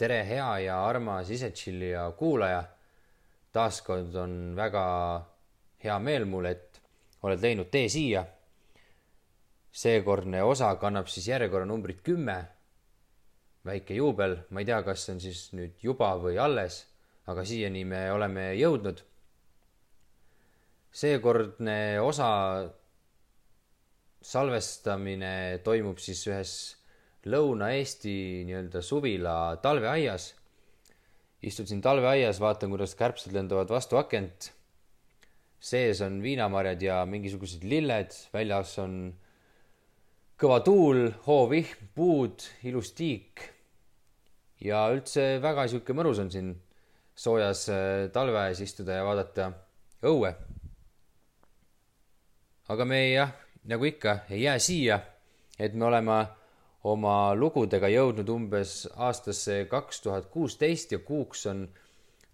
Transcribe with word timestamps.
tere, 0.00 0.22
hea 0.24 0.58
ja 0.64 0.76
armas 0.86 1.30
Ise-Chillija 1.30 2.10
kuulaja. 2.16 2.62
taaskord 3.52 4.14
on 4.14 4.54
väga 4.56 4.84
hea 5.82 5.98
meel 5.98 6.24
mul, 6.24 6.46
et 6.46 6.80
oled 7.22 7.42
leidnud 7.42 7.68
tee 7.72 7.88
siia. 7.88 8.24
seekordne 9.72 10.42
osa 10.42 10.74
kannab 10.76 11.06
siis 11.06 11.28
järjekorranumbrit 11.28 12.00
kümme. 12.02 12.38
väike 13.64 13.94
juubel, 13.94 14.36
ma 14.50 14.60
ei 14.60 14.66
tea, 14.66 14.82
kas 14.82 15.04
see 15.04 15.14
on 15.14 15.20
siis 15.20 15.52
nüüd 15.52 15.82
juba 15.82 16.14
või 16.16 16.38
alles, 16.40 16.86
aga 17.26 17.44
siiani 17.44 17.84
me 17.84 18.12
oleme 18.12 18.54
jõudnud. 18.56 19.04
Seekordne 20.90 22.00
osa 22.02 22.30
salvestamine 24.20 25.60
toimub 25.64 25.98
siis 26.02 26.22
ühes 26.28 26.52
Lõuna-Eesti 27.30 28.46
nii-öelda 28.48 28.80
suvila 28.80 29.56
talveaias. 29.60 30.34
istud 31.42 31.68
siin 31.68 31.80
talveaias, 31.80 32.40
vaatan, 32.40 32.70
kuidas 32.72 32.94
kärbsed 32.96 33.32
lendavad 33.32 33.68
vastu 33.68 33.96
akent. 33.96 34.52
sees 35.60 36.00
on 36.00 36.22
viinamarjad 36.22 36.82
ja 36.82 37.04
mingisugused 37.04 37.64
lilled, 37.64 38.14
väljas 38.32 38.78
on 38.78 39.14
kõva 40.40 40.62
tuul, 40.64 41.10
hoovihm, 41.26 41.90
puud, 41.94 42.40
ilus 42.64 42.92
tiik. 42.92 43.40
ja 44.60 44.88
üldse 44.92 45.38
väga 45.42 45.68
sihuke 45.68 45.92
mõnus 45.92 46.18
on 46.20 46.30
siin 46.30 46.54
soojas 47.14 47.68
äh, 47.68 48.08
talveaias 48.12 48.60
istuda 48.60 48.96
ja 48.96 49.04
vaadata 49.04 49.52
õue. 50.02 50.32
Aga 52.70 52.86
me 52.86 53.00
jah, 53.10 53.32
nagu 53.66 53.86
ikka, 53.88 54.20
ei 54.30 54.44
jää 54.44 54.58
siia, 54.62 55.00
et 55.58 55.74
me 55.74 55.88
oleme 55.88 56.18
oma 56.90 57.34
lugudega 57.36 57.90
jõudnud 57.90 58.28
umbes 58.30 58.84
aastasse 58.94 59.64
kaks 59.70 60.00
tuhat 60.04 60.30
kuusteist 60.32 60.94
ja 60.94 61.00
kuuks 61.04 61.44
on 61.50 61.66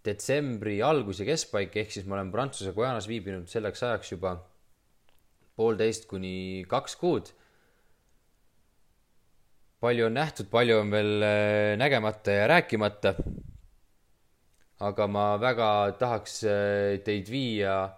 detsembri 0.07 0.79
algus 0.85 1.23
ja 1.23 1.27
keskpaik, 1.27 1.75
ehk 1.81 1.91
siis 1.95 2.07
ma 2.07 2.19
olen 2.19 2.31
Prantsuse 2.35 2.75
Guajanas 2.77 3.09
viibinud 3.11 3.49
selleks 3.51 3.83
ajaks 3.83 4.13
juba 4.13 4.37
poolteist 5.57 6.07
kuni 6.11 6.65
kaks 6.69 6.97
kuud. 7.01 7.33
palju 9.81 10.07
on 10.07 10.15
nähtud, 10.15 10.49
palju 10.51 10.79
on 10.81 10.91
veel 10.91 11.23
äh, 11.23 11.77
nägemata 11.81 12.31
ja 12.31 12.47
rääkimata. 12.47 13.15
aga 14.81 15.07
ma 15.07 15.41
väga 15.41 15.71
tahaks 15.99 16.45
äh, 16.45 17.01
teid 17.05 17.31
viia 17.31 17.89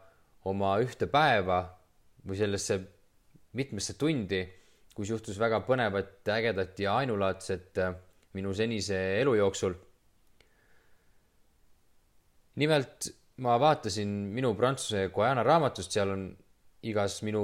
oma 0.44 0.78
ühte 0.78 1.10
päeva 1.10 1.77
või 2.28 2.36
sellesse 2.36 2.78
mitmesse 3.56 3.96
tundi 3.98 4.42
kus 4.98 5.12
juhtus 5.12 5.38
väga 5.38 5.60
põnevat, 5.62 6.26
ägedat 6.34 6.80
ja 6.82 6.96
ainulaadset 6.98 7.78
äh, 7.78 7.94
minu 8.34 8.50
senise 8.54 8.98
elu 9.20 9.36
jooksul. 9.38 9.76
nimelt 12.58 13.06
ma 13.46 13.54
vaatasin 13.62 14.10
minu 14.34 14.50
Prantsuse 14.58 15.04
Guajana 15.14 15.44
raamatust, 15.46 15.94
seal 15.94 16.10
on 16.10 16.24
igas 16.82 17.20
minu 17.22 17.42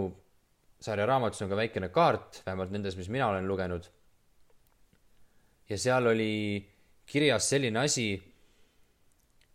sarja 0.82 1.06
raamatus 1.06 1.44
on 1.44 1.52
ka 1.52 1.58
väikene 1.60 1.88
kaart, 1.94 2.40
vähemalt 2.46 2.74
nendes, 2.74 2.96
mis 2.98 3.08
mina 3.08 3.28
olen 3.28 3.46
lugenud. 3.46 3.86
ja 5.70 5.78
seal 5.78 6.10
oli 6.10 6.58
kirjas 7.06 7.46
selline 7.54 7.84
asi, 7.86 8.08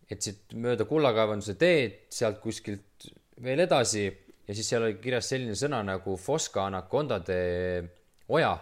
et 0.10 0.22
siit 0.24 0.56
mööda 0.56 0.88
kullakaevanduse 0.88 1.60
teed, 1.60 2.00
sealt 2.16 2.40
kuskilt 2.40 3.12
veel 3.44 3.68
edasi 3.68 4.08
ja 4.50 4.56
siis 4.58 4.70
seal 4.72 4.88
oli 4.88 4.98
kirjas 4.98 5.28
selline 5.30 5.54
sõna 5.58 5.84
nagu 5.86 6.16
Fosca 6.18 6.66
anakondade 6.66 7.38
oja. 8.34 8.56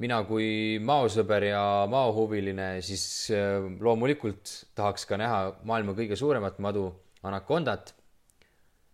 mina 0.00 0.16
kui 0.26 0.78
maosõber 0.82 1.44
ja 1.46 1.64
maohuviline, 1.88 2.80
siis 2.82 3.04
äh, 3.32 3.60
loomulikult 3.80 4.50
tahaks 4.74 5.04
ka 5.06 5.18
näha 5.20 5.40
maailma 5.62 5.92
kõige 5.94 6.16
suuremat 6.16 6.58
madu, 6.58 6.88
anakondat. 7.22 7.94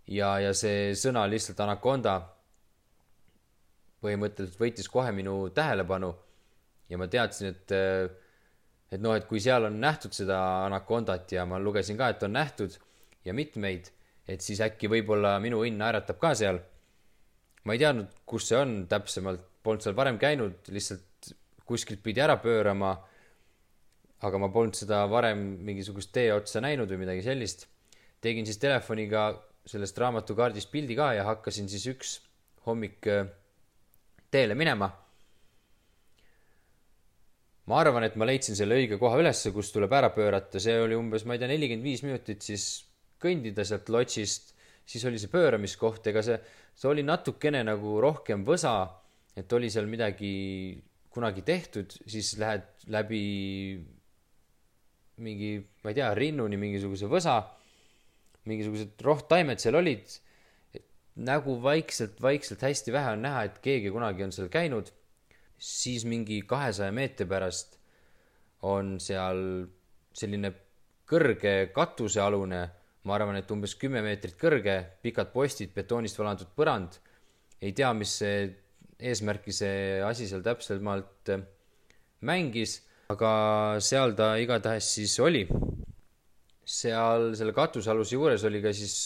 ja, 0.06 0.38
ja 0.38 0.52
see 0.54 0.92
sõna 0.98 1.28
lihtsalt 1.30 1.60
anakonda 1.60 2.18
põhimõtteliselt 4.02 4.58
võitis 4.58 4.90
kohe 4.90 5.12
minu 5.12 5.48
tähelepanu 5.54 6.10
ja 6.90 6.98
ma 6.98 7.06
teadsin, 7.06 7.54
et 7.54 7.76
äh, 7.76 8.10
et 8.90 8.98
noh, 8.98 9.14
et 9.14 9.26
kui 9.30 9.38
seal 9.38 9.70
on 9.70 9.78
nähtud 9.78 10.10
seda 10.10 10.66
anakondat 10.66 11.30
ja 11.32 11.46
ma 11.46 11.62
lugesin 11.62 11.96
ka, 11.96 12.10
et 12.10 12.22
on 12.26 12.34
nähtud 12.34 12.74
ja 13.24 13.34
mitmeid 13.34 13.92
et 14.30 14.44
siis 14.44 14.60
äkki 14.62 14.90
võib-olla 14.90 15.34
minu 15.42 15.62
õnn 15.66 15.80
naeratab 15.80 16.20
ka 16.22 16.34
seal. 16.38 16.60
ma 17.64 17.76
ei 17.76 17.82
teadnud, 17.82 18.12
kus 18.24 18.46
see 18.48 18.58
on 18.58 18.74
täpsemalt, 18.88 19.42
polnud 19.62 19.84
seal 19.84 19.96
varem 19.98 20.18
käinud, 20.18 20.70
lihtsalt 20.72 21.32
kuskilt 21.66 22.02
pidi 22.02 22.22
ära 22.22 22.38
pöörama. 22.42 22.96
aga 24.20 24.38
ma 24.38 24.50
polnud 24.52 24.76
seda 24.76 25.04
varem 25.08 25.38
mingisugust 25.64 26.12
tee 26.12 26.32
otsa 26.34 26.60
näinud 26.60 26.90
või 26.90 27.04
midagi 27.04 27.22
sellist. 27.26 27.68
tegin 28.20 28.46
siis 28.46 28.58
telefoniga 28.58 29.30
sellest 29.66 29.98
raamatukaardist 29.98 30.70
pildi 30.70 30.96
ka 30.96 31.12
ja 31.14 31.24
hakkasin 31.24 31.68
siis 31.68 31.86
üks 31.92 32.18
hommik 32.66 33.06
äh, 33.06 33.28
teele 34.30 34.54
minema. 34.54 34.90
ma 37.70 37.78
arvan, 37.78 38.02
et 38.02 38.16
ma 38.18 38.26
leidsin 38.26 38.56
selle 38.58 38.74
õige 38.74 38.98
koha 38.98 39.18
ülesse, 39.20 39.52
kus 39.54 39.70
tuleb 39.70 39.92
ära 39.94 40.08
pöörata, 40.10 40.58
see 40.58 40.74
oli 40.80 40.96
umbes, 40.98 41.22
ma 41.24 41.36
ei 41.36 41.42
tea, 41.42 41.50
nelikümmend 41.52 41.86
viis 41.86 42.02
minutit 42.02 42.42
siis 42.42 42.64
kõndida 43.20 43.64
sealt 43.66 43.90
lotsist, 43.92 44.54
siis 44.86 45.04
oli 45.06 45.20
see 45.20 45.30
pööramiskoht, 45.32 46.06
ega 46.10 46.22
see, 46.24 46.38
see 46.74 46.90
oli 46.90 47.04
natukene 47.06 47.62
nagu 47.66 47.98
rohkem 48.02 48.44
võsa, 48.46 48.74
et 49.36 49.52
oli 49.52 49.70
seal 49.70 49.88
midagi 49.90 50.32
kunagi 51.10 51.42
tehtud, 51.46 51.92
siis 52.06 52.36
lähed 52.38 52.86
läbi 52.90 53.22
mingi, 55.20 55.52
ma 55.84 55.92
ei 55.92 55.98
tea, 55.98 56.10
rinnuni 56.16 56.58
mingisuguse 56.60 57.10
võsa, 57.10 57.36
mingisugused 58.48 59.02
rohttaimed 59.04 59.60
seal 59.60 59.76
olid, 59.80 60.14
nägu 61.20 61.58
vaikselt, 61.62 62.20
vaikselt 62.22 62.62
hästi 62.64 62.94
vähe 62.94 63.12
on 63.16 63.24
näha, 63.26 63.44
et 63.48 63.58
keegi 63.64 63.92
kunagi 63.92 64.24
on 64.24 64.32
seal 64.32 64.48
käinud, 64.52 64.88
siis 65.60 66.06
mingi 66.08 66.40
kahesaja 66.48 66.92
meetri 66.96 67.26
pärast 67.28 67.76
on 68.66 68.96
seal 69.02 69.66
selline 70.16 70.52
kõrge 71.10 71.72
katusealune 71.74 72.62
ma 73.04 73.16
arvan, 73.16 73.38
et 73.40 73.50
umbes 73.50 73.74
kümme 73.80 74.02
meetrit 74.04 74.36
kõrge, 74.40 74.76
pikad 75.02 75.30
postid, 75.32 75.72
betoonist 75.74 76.18
valatud 76.20 76.50
põrand. 76.56 76.98
ei 77.60 77.72
tea, 77.76 77.92
mis 77.92 78.18
eesmärki 79.00 79.52
see 79.52 80.00
asi 80.04 80.28
seal 80.28 80.42
täpsemalt 80.44 81.32
äh, 81.32 81.42
mängis, 82.26 82.80
aga 83.12 83.32
seal 83.82 84.14
ta 84.18 84.34
igatahes 84.40 84.92
siis 84.96 85.16
oli. 85.20 85.46
seal 86.70 87.32
selle 87.34 87.52
katusealuse 87.56 88.14
juures 88.14 88.44
oli 88.46 88.60
ka 88.62 88.72
siis 88.76 88.96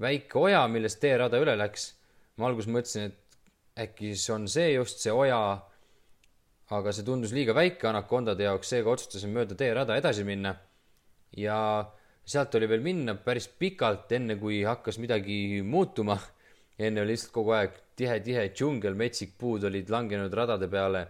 väike 0.00 0.38
oja, 0.38 0.62
millest 0.70 1.00
teerada 1.02 1.40
üle 1.42 1.56
läks. 1.58 1.92
ma 2.38 2.46
alguses 2.46 2.70
mõtlesin, 2.70 3.10
et 3.10 3.88
äkki 3.88 4.14
see 4.14 4.34
on 4.34 4.46
see 4.48 4.72
just 4.72 5.02
see 5.02 5.12
oja, 5.12 5.40
aga 6.70 6.92
see 6.94 7.04
tundus 7.04 7.34
liiga 7.34 7.54
väike 7.54 7.88
anakondade 7.90 8.46
jaoks, 8.46 8.70
seega 8.70 8.94
otsustasin 8.94 9.34
mööda 9.34 9.58
teerada 9.58 9.96
edasi 9.98 10.24
minna. 10.24 10.54
ja 11.36 11.58
sealt 12.28 12.56
oli 12.58 12.68
veel 12.68 12.82
minna 12.84 13.14
päris 13.24 13.48
pikalt, 13.48 14.10
enne 14.12 14.36
kui 14.40 14.60
hakkas 14.66 14.98
midagi 15.00 15.62
muutuma. 15.64 16.18
enne 16.78 17.02
oli 17.02 17.16
lihtsalt 17.16 17.32
kogu 17.34 17.54
aeg 17.56 17.78
tihe-tihe 17.98 18.44
džungel, 18.54 18.94
metsik, 18.94 19.32
puud 19.40 19.64
olid 19.66 19.88
langenud 19.90 20.34
radade 20.34 20.68
peale. 20.70 21.06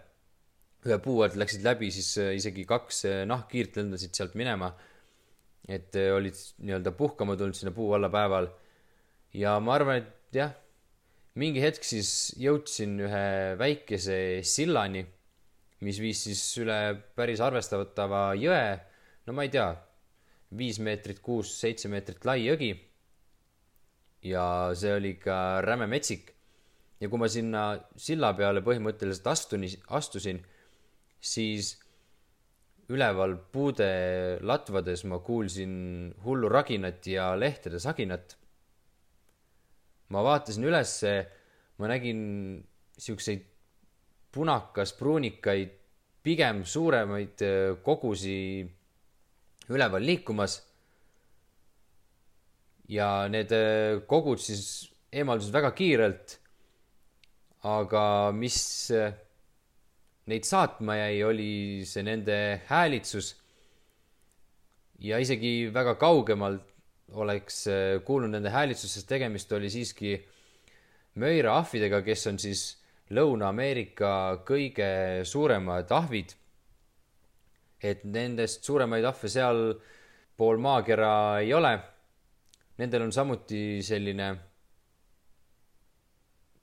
ühe 0.87 0.99
puu 1.03 1.25
alt 1.25 1.35
läksid 1.37 1.65
läbi, 1.67 1.91
siis 1.91 2.13
äh, 2.23 2.37
isegi 2.39 2.63
kaks 2.65 3.03
äh, 3.05 3.25
nahkhiirt 3.27 3.77
lendasid 3.77 4.15
sealt 4.15 4.37
minema. 4.39 4.73
et 5.69 5.97
äh, 5.97 6.15
olid 6.15 6.39
nii-öelda 6.63 6.95
puhkama 6.97 7.37
tulnud 7.37 7.59
sinna 7.59 7.75
puu 7.75 7.93
alla 7.95 8.09
päeval. 8.09 8.49
ja 9.35 9.59
ma 9.61 9.75
arvan, 9.75 9.97
et 9.99 10.39
jah, 10.39 10.55
mingi 11.35 11.61
hetk 11.61 11.85
siis 11.85 12.33
jõudsin 12.39 12.95
ühe 13.09 13.27
väikese 13.59 14.41
sillani, 14.43 15.05
mis 15.81 15.99
viis 16.01 16.23
siis 16.31 16.47
üle 16.63 16.79
päris 17.19 17.43
arvestatava 17.43 18.33
jõe. 18.39 18.79
no 19.27 19.35
ma 19.35 19.43
ei 19.43 19.51
tea 19.59 19.75
viis 20.57 20.79
meetrit, 20.81 21.21
kuus-seitse 21.21 21.91
meetrit 21.93 22.25
lai 22.25 22.41
jõgi. 22.47 22.73
ja 24.25 24.75
see 24.75 24.93
oli 24.93 25.15
ikka 25.17 25.61
räme 25.63 25.87
metsik. 25.87 26.33
ja 27.01 27.09
kui 27.09 27.19
ma 27.19 27.29
sinna 27.29 27.65
silla 27.97 28.33
peale 28.35 28.61
põhimõtteliselt 28.61 29.27
astun, 29.27 29.67
astusin, 29.89 30.41
siis 31.21 31.77
üleval 32.89 33.37
puude 33.53 34.39
latvades 34.41 35.05
ma 35.05 35.19
kuulsin 35.21 36.15
hullu 36.25 36.49
raginat 36.49 37.07
ja 37.07 37.35
lehtede 37.37 37.79
saginat. 37.79 38.37
ma 40.09 40.25
vaatasin 40.25 40.65
ülesse, 40.65 41.13
ma 41.79 41.89
nägin 41.89 42.65
siukseid 42.99 43.45
punakas-pruunikaid, 44.33 45.71
pigem 46.23 46.65
suuremaid 46.65 47.45
kogusi 47.85 48.65
üleval 49.69 50.05
liikumas. 50.05 50.63
ja 52.89 53.29
need 53.29 53.53
äh, 53.53 54.01
kogud 54.09 54.41
siis 54.41 54.89
eemaldusid 55.13 55.53
väga 55.53 55.73
kiirelt. 55.77 56.39
aga 57.65 58.33
mis 58.33 58.91
äh, 58.91 59.13
neid 60.29 60.45
saatma 60.45 60.97
jäi, 60.97 61.23
oli 61.25 61.53
see 61.85 62.03
nende 62.03 62.63
häälitsus. 62.69 63.37
ja 64.99 65.19
isegi 65.19 65.71
väga 65.75 65.95
kaugemalt 65.95 66.65
oleks 67.13 67.67
äh, 67.67 68.01
kuulnud 68.05 68.31
nende 68.31 68.51
häälitsusest, 68.51 69.09
tegemist 69.09 69.53
oli 69.53 69.71
siiski 69.71 70.19
möiraahvidega, 71.19 72.03
kes 72.03 72.27
on 72.31 72.39
siis 72.39 72.65
Lõuna-Ameerika 73.15 74.43
kõige 74.45 75.25
suuremad 75.25 75.89
ahvid. 75.97 76.35
Et 77.83 78.05
nendest 78.05 78.65
suuremaid 78.67 79.05
ahve 79.05 79.31
seal 79.31 79.63
pool 80.39 80.61
maakera 80.63 81.13
ei 81.43 81.53
ole. 81.55 81.73
Nendel 82.79 83.07
on 83.07 83.13
samuti 83.13 83.81
selline 83.83 84.29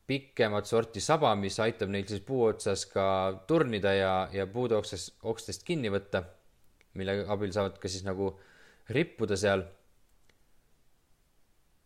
pikemat 0.08 0.68
sorti 0.70 1.02
saba, 1.02 1.34
mis 1.36 1.58
aitab 1.60 1.90
neil 1.92 2.06
siis 2.08 2.22
puu 2.26 2.46
otsas 2.48 2.86
ka 2.92 3.06
turnida 3.48 3.94
ja, 3.96 4.14
ja 4.32 4.46
puude 4.48 4.78
oksas, 4.78 5.10
okstest 5.24 5.66
kinni 5.66 5.90
võtta, 5.92 6.22
mille 6.96 7.24
abil 7.32 7.52
saavad 7.52 7.80
ka 7.82 7.90
siis 7.90 8.06
nagu 8.06 8.30
rippuda 8.94 9.38
seal 9.40 9.66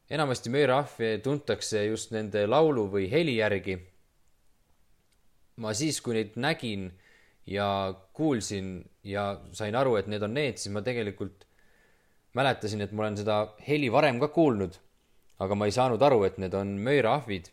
enamasti 0.10 0.50
möörahve 0.50 1.18
tuntakse 1.24 1.86
just 1.86 2.12
nende 2.12 2.44
laulu 2.48 2.88
või 2.92 3.08
heli 3.12 3.38
järgi. 3.38 3.78
ma 5.60 5.74
siis, 5.76 6.00
kui 6.02 6.16
neid 6.16 6.38
nägin 6.40 6.90
ja 7.50 7.68
kuulsin 8.14 8.84
ja 9.04 9.42
sain 9.58 9.76
aru, 9.76 9.96
et 9.98 10.10
need 10.12 10.24
on 10.26 10.36
need, 10.38 10.60
siis 10.62 10.74
ma 10.74 10.84
tegelikult 10.86 11.48
mäletasin, 12.38 12.84
et 12.86 12.94
ma 12.94 13.08
olen 13.08 13.18
seda 13.18 13.40
heli 13.66 13.90
varem 13.92 14.20
ka 14.22 14.30
kuulnud. 14.34 14.78
aga 15.40 15.56
ma 15.56 15.70
ei 15.70 15.72
saanud 15.72 16.02
aru, 16.04 16.24
et 16.28 16.38
need 16.38 16.54
on 16.54 16.76
möörahvid. 16.84 17.50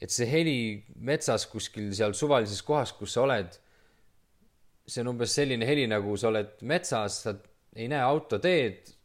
et 0.00 0.10
see 0.14 0.26
heli 0.30 0.84
metsas 0.94 1.46
kuskil 1.50 1.90
seal 1.94 2.14
suvalises 2.14 2.62
kohas, 2.62 2.92
kus 2.92 3.12
sa 3.12 3.24
oled, 3.26 3.58
see 4.86 5.02
on 5.02 5.10
umbes 5.14 5.34
selline 5.34 5.66
heli, 5.66 5.86
nagu 5.90 6.16
sa 6.16 6.28
oled 6.28 6.54
metsas, 6.62 7.22
sa 7.24 7.34
ei 7.76 7.88
näe 7.90 8.00
autoteed 8.00 8.98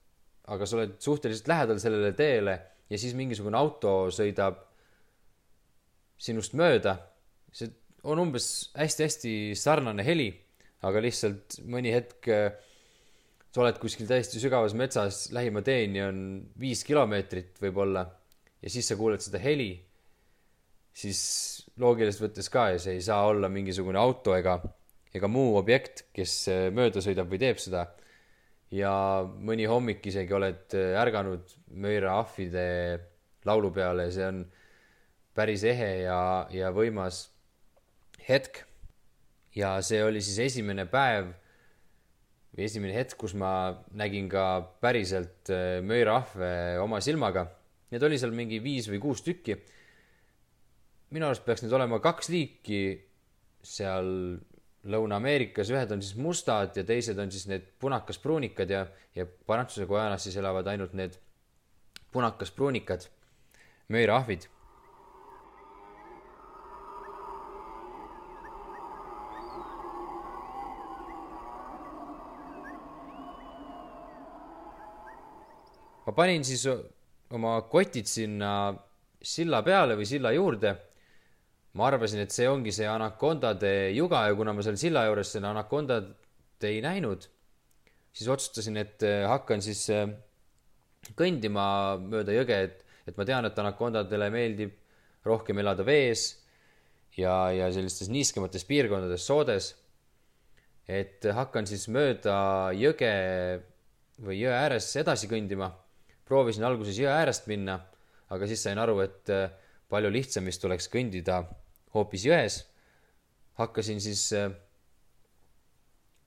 aga 0.52 0.68
sa 0.68 0.78
oled 0.78 0.96
suhteliselt 1.00 1.48
lähedal 1.48 1.80
sellele 1.80 2.12
teele 2.18 2.58
ja 2.90 3.00
siis 3.00 3.16
mingisugune 3.16 3.58
auto 3.58 3.94
sõidab 4.12 4.60
sinust 6.20 6.56
mööda. 6.60 6.98
see 7.54 7.70
on 8.04 8.20
umbes 8.20 8.48
hästi-hästi 8.76 9.54
sarnane 9.58 10.04
heli, 10.06 10.30
aga 10.84 11.02
lihtsalt 11.04 11.62
mõni 11.72 11.94
hetk 11.96 12.28
sa 13.54 13.62
oled 13.62 13.78
kuskil 13.80 14.10
täiesti 14.10 14.42
sügavas 14.42 14.74
metsas, 14.78 15.28
lähima 15.36 15.62
teeni 15.66 16.02
on 16.02 16.20
viis 16.60 16.82
kilomeetrit 16.88 17.60
võib-olla 17.62 18.02
ja 18.64 18.72
siis 18.72 18.88
sa 18.90 18.98
kuuled 18.98 19.22
seda 19.22 19.42
heli, 19.44 19.76
siis 20.94 21.20
loogiliselt 21.82 22.28
võttes 22.28 22.50
ka 22.54 22.70
ja 22.74 22.80
see 22.82 22.98
ei 22.98 23.04
saa 23.06 23.28
olla 23.30 23.50
mingisugune 23.54 24.00
auto 24.00 24.34
ega, 24.38 24.58
ega 25.14 25.30
muu 25.30 25.58
objekt, 25.60 26.08
kes 26.16 26.38
mööda 26.74 27.04
sõidab 27.04 27.30
või 27.30 27.42
teeb 27.44 27.62
seda. 27.62 27.86
Ja 28.74 28.92
mõni 29.22 29.68
hommik 29.70 30.06
isegi 30.10 30.34
oled 30.34 30.74
äh, 30.74 30.96
ärganud 30.98 31.52
Möira 31.78 32.16
ahvide 32.24 32.64
laulu 33.46 33.70
peale 33.76 34.08
ja 34.08 34.14
see 34.16 34.30
on 34.32 34.40
päris 35.38 35.62
ehe 35.70 35.92
ja, 36.08 36.18
ja 36.50 36.72
võimas 36.74 37.28
hetk. 38.28 38.64
ja 39.56 39.76
see 39.86 40.02
oli 40.04 40.22
siis 40.22 40.40
esimene 40.48 40.86
päev 40.90 41.28
või 42.54 42.66
esimene 42.66 42.94
hetk, 42.96 43.18
kus 43.18 43.36
ma 43.38 43.74
nägin 43.98 44.30
ka 44.30 44.46
päriselt 44.82 45.50
äh, 45.54 45.80
möirahve 45.86 46.80
oma 46.82 47.02
silmaga. 47.02 47.48
Neid 47.94 48.06
oli 48.06 48.18
seal 48.18 48.34
mingi 48.34 48.62
viis 48.64 48.90
või 48.90 49.02
kuus 49.02 49.22
tükki. 49.26 49.58
minu 51.14 51.28
arust 51.28 51.46
peaks 51.46 51.62
neid 51.62 51.74
olema 51.74 52.00
kaks 52.02 52.30
liiki 52.34 52.82
seal 53.62 54.10
Lõuna-Ameerikas, 54.84 55.70
ühed 55.72 55.92
on 55.96 56.02
siis 56.04 56.18
mustad 56.20 56.76
ja 56.76 56.84
teised 56.84 57.20
on 57.22 57.30
siis 57.32 57.46
need 57.48 57.70
punakas-pruunikad 57.80 58.70
ja, 58.70 58.82
ja 59.16 59.26
Prantsuse 59.26 59.86
Guajanas 59.88 60.26
siis 60.28 60.36
elavad 60.42 60.68
ainult 60.68 60.94
need 60.98 61.16
punakas-pruunikad, 62.12 63.08
möirahvid. 63.94 64.50
Ma 76.06 76.16
panin 76.16 76.44
siis 76.44 76.66
oma 77.34 77.62
kotid 77.72 78.10
sinna 78.10 78.74
silla 79.24 79.62
peale 79.64 79.96
või 79.96 80.08
silla 80.08 80.34
juurde 80.36 80.74
ma 81.74 81.88
arvasin, 81.90 82.22
et 82.22 82.34
see 82.34 82.48
ongi 82.50 82.74
see 82.76 82.88
anakondade 82.90 83.72
juga 83.96 84.28
ja 84.28 84.36
kuna 84.38 84.54
ma 84.54 84.66
seal 84.66 84.78
silla 84.78 85.08
juures 85.08 85.32
seda 85.34 85.50
anakondat 85.54 86.12
ei 86.64 86.80
näinud, 86.84 87.26
siis 88.14 88.30
otsustasin, 88.30 88.78
et 88.80 89.04
äh, 89.04 89.26
hakkan 89.28 89.64
siis 89.64 89.82
äh, 89.92 90.06
kõndima 91.18 91.66
mööda 92.00 92.36
jõge, 92.36 92.60
et, 92.70 92.86
et 93.10 93.18
ma 93.20 93.26
tean, 93.28 93.50
et 93.50 93.60
anakondadele 93.60 94.30
meeldib 94.32 94.78
rohkem 95.28 95.60
elada 95.60 95.84
vees 95.88 96.28
ja, 97.18 97.50
ja 97.52 97.68
sellistes 97.74 98.12
niiskemates 98.12 98.64
piirkondades, 98.70 99.26
soodes. 99.28 99.74
et 100.88 101.26
hakkan 101.36 101.68
siis 101.68 101.88
mööda 101.92 102.72
jõge 102.76 103.12
või 104.24 104.40
jõe 104.40 104.54
ääres 104.56 104.90
edasi 105.00 105.30
kõndima. 105.32 105.72
Proovisin 106.28 106.64
alguses 106.68 106.98
jõe 107.00 107.12
äärest 107.12 107.48
minna, 107.52 107.80
aga 108.34 108.48
siis 108.50 108.64
sain 108.64 108.80
aru, 108.80 109.00
et 109.04 109.32
äh, 109.34 109.50
palju 109.92 110.12
lihtsam 110.14 110.48
vist 110.50 110.64
oleks 110.66 110.90
kõndida 110.92 111.44
hoopis 111.94 112.26
jões. 112.26 112.64
hakkasin 113.60 114.00
siis 114.02 114.32
äh, 114.34 114.50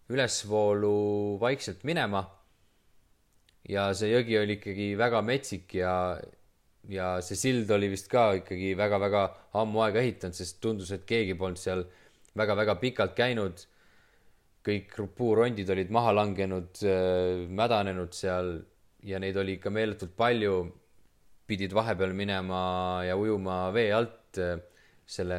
ülesvoolu 0.09 1.39
vaikselt 1.41 1.85
minema. 1.85 2.25
ja 3.69 3.89
see 3.99 4.13
jõgi 4.13 4.37
oli 4.39 4.55
ikkagi 4.61 4.93
väga 4.99 5.23
metsik 5.27 5.75
ja, 5.75 5.93
ja 6.87 7.17
see 7.19 7.35
sild 7.35 7.71
oli 7.75 7.89
vist 7.91 8.07
ka 8.09 8.29
ikkagi 8.39 8.77
väga-väga 8.79 9.23
ammu 9.59 9.83
aega 9.83 10.05
ehitanud, 10.05 10.37
sest 10.39 10.61
tundus, 10.63 10.93
et 10.95 11.03
keegi 11.09 11.35
polnud 11.35 11.59
seal 11.59 11.83
väga-väga 12.39 12.77
pikalt 12.83 13.17
käinud. 13.19 13.67
kõik 14.67 14.95
puurondid 15.15 15.69
olid 15.71 15.91
maha 15.95 16.13
langenud, 16.15 16.79
äh, 16.83 17.43
mädanenud 17.49 18.15
seal 18.15 18.57
ja 19.07 19.21
neid 19.23 19.37
oli 19.39 19.57
ikka 19.61 19.71
meeletult 19.71 20.17
palju. 20.17 20.57
pidid 21.47 21.71
vahepeal 21.71 22.11
minema 22.11 23.05
ja 23.07 23.15
ujuma 23.17 23.71
vee 23.71 23.93
alt 23.95 24.39
äh, 24.43 24.59
selle 25.07 25.37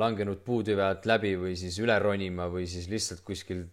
langenud 0.00 0.40
puutüve 0.40 0.80
alt 0.80 1.04
läbi 1.04 1.34
või 1.36 1.52
siis 1.60 1.76
üle 1.84 1.98
ronima 2.00 2.46
või 2.48 2.64
siis 2.64 2.88
lihtsalt 2.88 3.20
kuskil 3.26 3.66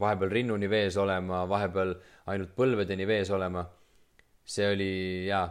vahepeal 0.00 0.32
rinnuni 0.32 0.66
vees 0.70 0.96
olema, 0.98 1.44
vahepeal 1.46 1.94
ainult 2.32 2.56
põlvedeni 2.58 3.06
vees 3.06 3.30
olema. 3.30 3.64
see 4.44 4.66
oli 4.66 4.92
jaa, 5.28 5.46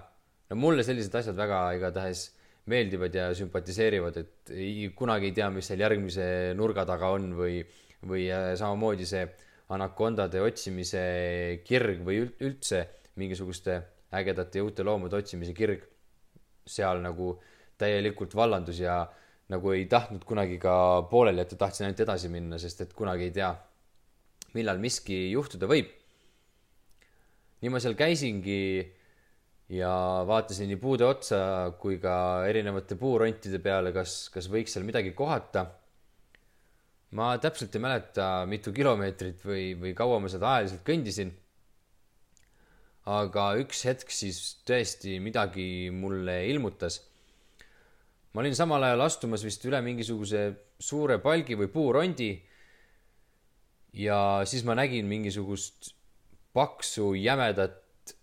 no 0.49 0.55
mulle 0.59 0.83
sellised 0.83 1.13
asjad 1.15 1.37
väga 1.39 1.61
igatahes 1.77 2.25
meeldivad 2.67 3.15
ja 3.15 3.29
sümpatiseerivad, 3.33 4.17
et 4.17 4.51
ei, 4.51 4.89
kunagi 4.95 5.29
ei 5.29 5.35
tea, 5.37 5.47
mis 5.49 5.71
seal 5.71 5.79
järgmise 5.79 6.25
nurga 6.59 6.83
taga 6.85 7.13
on 7.15 7.31
või, 7.37 7.61
või 8.03 8.27
äh, 8.27 8.51
samamoodi 8.59 9.07
see 9.07 9.23
anakondade 9.71 10.41
otsimise 10.43 11.05
kirg 11.63 12.03
või 12.03 12.25
üldse 12.43 12.83
mingisuguste 13.19 13.81
ägedate 14.13 14.59
ja 14.59 14.67
uute 14.67 14.83
loomade 14.83 15.17
otsimise 15.19 15.53
kirg 15.55 15.83
seal 16.67 17.01
nagu 17.03 17.33
täielikult 17.81 18.35
vallandus 18.35 18.79
ja 18.83 19.01
nagu 19.51 19.73
ei 19.75 19.85
tahtnud 19.91 20.23
kunagi 20.27 20.57
ka 20.61 20.73
pooleli 21.11 21.41
jätta, 21.43 21.57
tahtsin 21.65 21.87
ainult 21.87 22.03
edasi 22.05 22.29
minna, 22.31 22.59
sest 22.61 22.85
et 22.85 22.93
kunagi 22.95 23.27
ei 23.27 23.33
tea, 23.35 23.51
millal 24.55 24.79
miski 24.79 25.25
juhtuda 25.31 25.67
võib. 25.71 25.89
nii 27.61 27.69
ma 27.69 27.79
seal 27.83 27.93
käisingi 27.93 28.61
ja 29.71 29.91
vaatasin 30.27 30.71
nii 30.71 30.79
puude 30.81 31.05
otsa 31.07 31.41
kui 31.79 31.99
ka 32.01 32.13
erinevate 32.49 32.97
puurontide 32.99 33.59
peale, 33.63 33.93
kas, 33.95 34.25
kas 34.33 34.49
võiks 34.51 34.75
seal 34.75 34.87
midagi 34.87 35.13
kohata. 35.17 35.65
ma 37.11 37.35
täpselt 37.43 37.75
ei 37.75 37.83
mäleta, 37.83 38.45
mitu 38.47 38.71
kilomeetrit 38.71 39.41
või, 39.43 39.73
või 39.79 39.93
kaua 39.95 40.19
ma 40.23 40.29
seda 40.31 40.53
ajaliselt 40.55 40.85
kõndisin. 40.87 41.33
Aga 43.05 43.55
üks 43.61 43.85
hetk 43.87 44.11
siis 44.13 44.61
tõesti 44.67 45.19
midagi 45.23 45.89
mulle 45.93 46.43
ilmutas 46.51 46.99
ma 48.33 48.41
olin 48.41 48.55
samal 48.55 48.83
ajal 48.87 49.03
astumas 49.05 49.43
vist 49.43 49.63
üle 49.67 49.81
mingisuguse 49.83 50.43
suure 50.79 51.19
palgi 51.23 51.57
või 51.59 51.69
puurondi. 51.71 52.31
ja 53.93 54.43
siis 54.47 54.63
ma 54.63 54.75
nägin 54.75 55.05
mingisugust 55.05 55.91
paksu 56.55 57.11
jämedat 57.15 58.15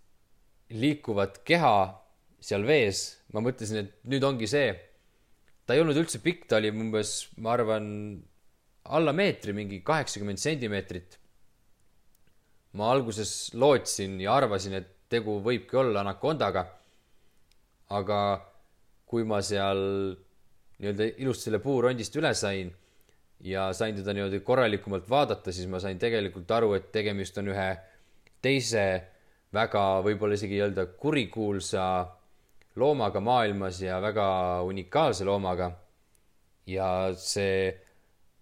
liikuvat 0.70 1.42
keha 1.44 1.76
seal 2.40 2.64
vees. 2.64 3.20
ma 3.32 3.44
mõtlesin, 3.44 3.85
et 3.85 3.92
nüüd 4.04 4.25
ongi 4.25 4.49
see. 4.49 4.73
ta 5.66 5.75
ei 5.75 5.80
olnud 5.85 5.97
üldse 6.00 6.23
pikk, 6.25 6.47
ta 6.49 6.56
oli 6.56 6.73
umbes, 6.73 7.28
ma 7.37 7.52
arvan, 7.52 8.23
alla 8.85 9.12
meetri, 9.12 9.52
mingi 9.52 9.82
kaheksakümmend 9.85 10.40
sentimeetrit. 10.40 11.18
Ma 12.73 12.91
alguses 12.93 13.55
lootsin 13.55 14.21
ja 14.21 14.35
arvasin, 14.37 14.75
et 14.81 14.89
tegu 15.09 15.39
võibki 15.45 15.77
olla 15.77 16.01
anakondaga. 16.05 16.67
aga 17.89 18.45
kui 19.09 19.25
ma 19.25 19.39
seal 19.41 19.79
nii-öelda 20.79 21.07
ilusti 21.25 21.49
selle 21.49 21.59
puurondist 21.65 22.17
üle 22.21 22.35
sain 22.37 22.69
ja 23.41 23.71
sain 23.73 23.97
teda 23.97 24.13
niimoodi 24.13 24.41
korralikumalt 24.45 25.09
vaadata, 25.09 25.53
siis 25.53 25.69
ma 25.73 25.81
sain 25.81 25.99
tegelikult 25.99 26.51
aru, 26.51 26.75
et 26.77 26.91
tegemist 26.93 27.39
on 27.41 27.49
ühe 27.55 27.69
teise 28.45 28.85
väga 29.55 29.85
võib-olla 30.05 30.37
isegi 30.37 30.61
öelda 30.61 30.85
kurikuulsa 31.01 31.85
loomaga 32.77 33.21
maailmas 33.25 33.81
ja 33.83 34.03
väga 34.05 34.29
unikaalse 34.69 35.25
loomaga. 35.25 35.73
ja 36.69 37.15
see 37.17 37.73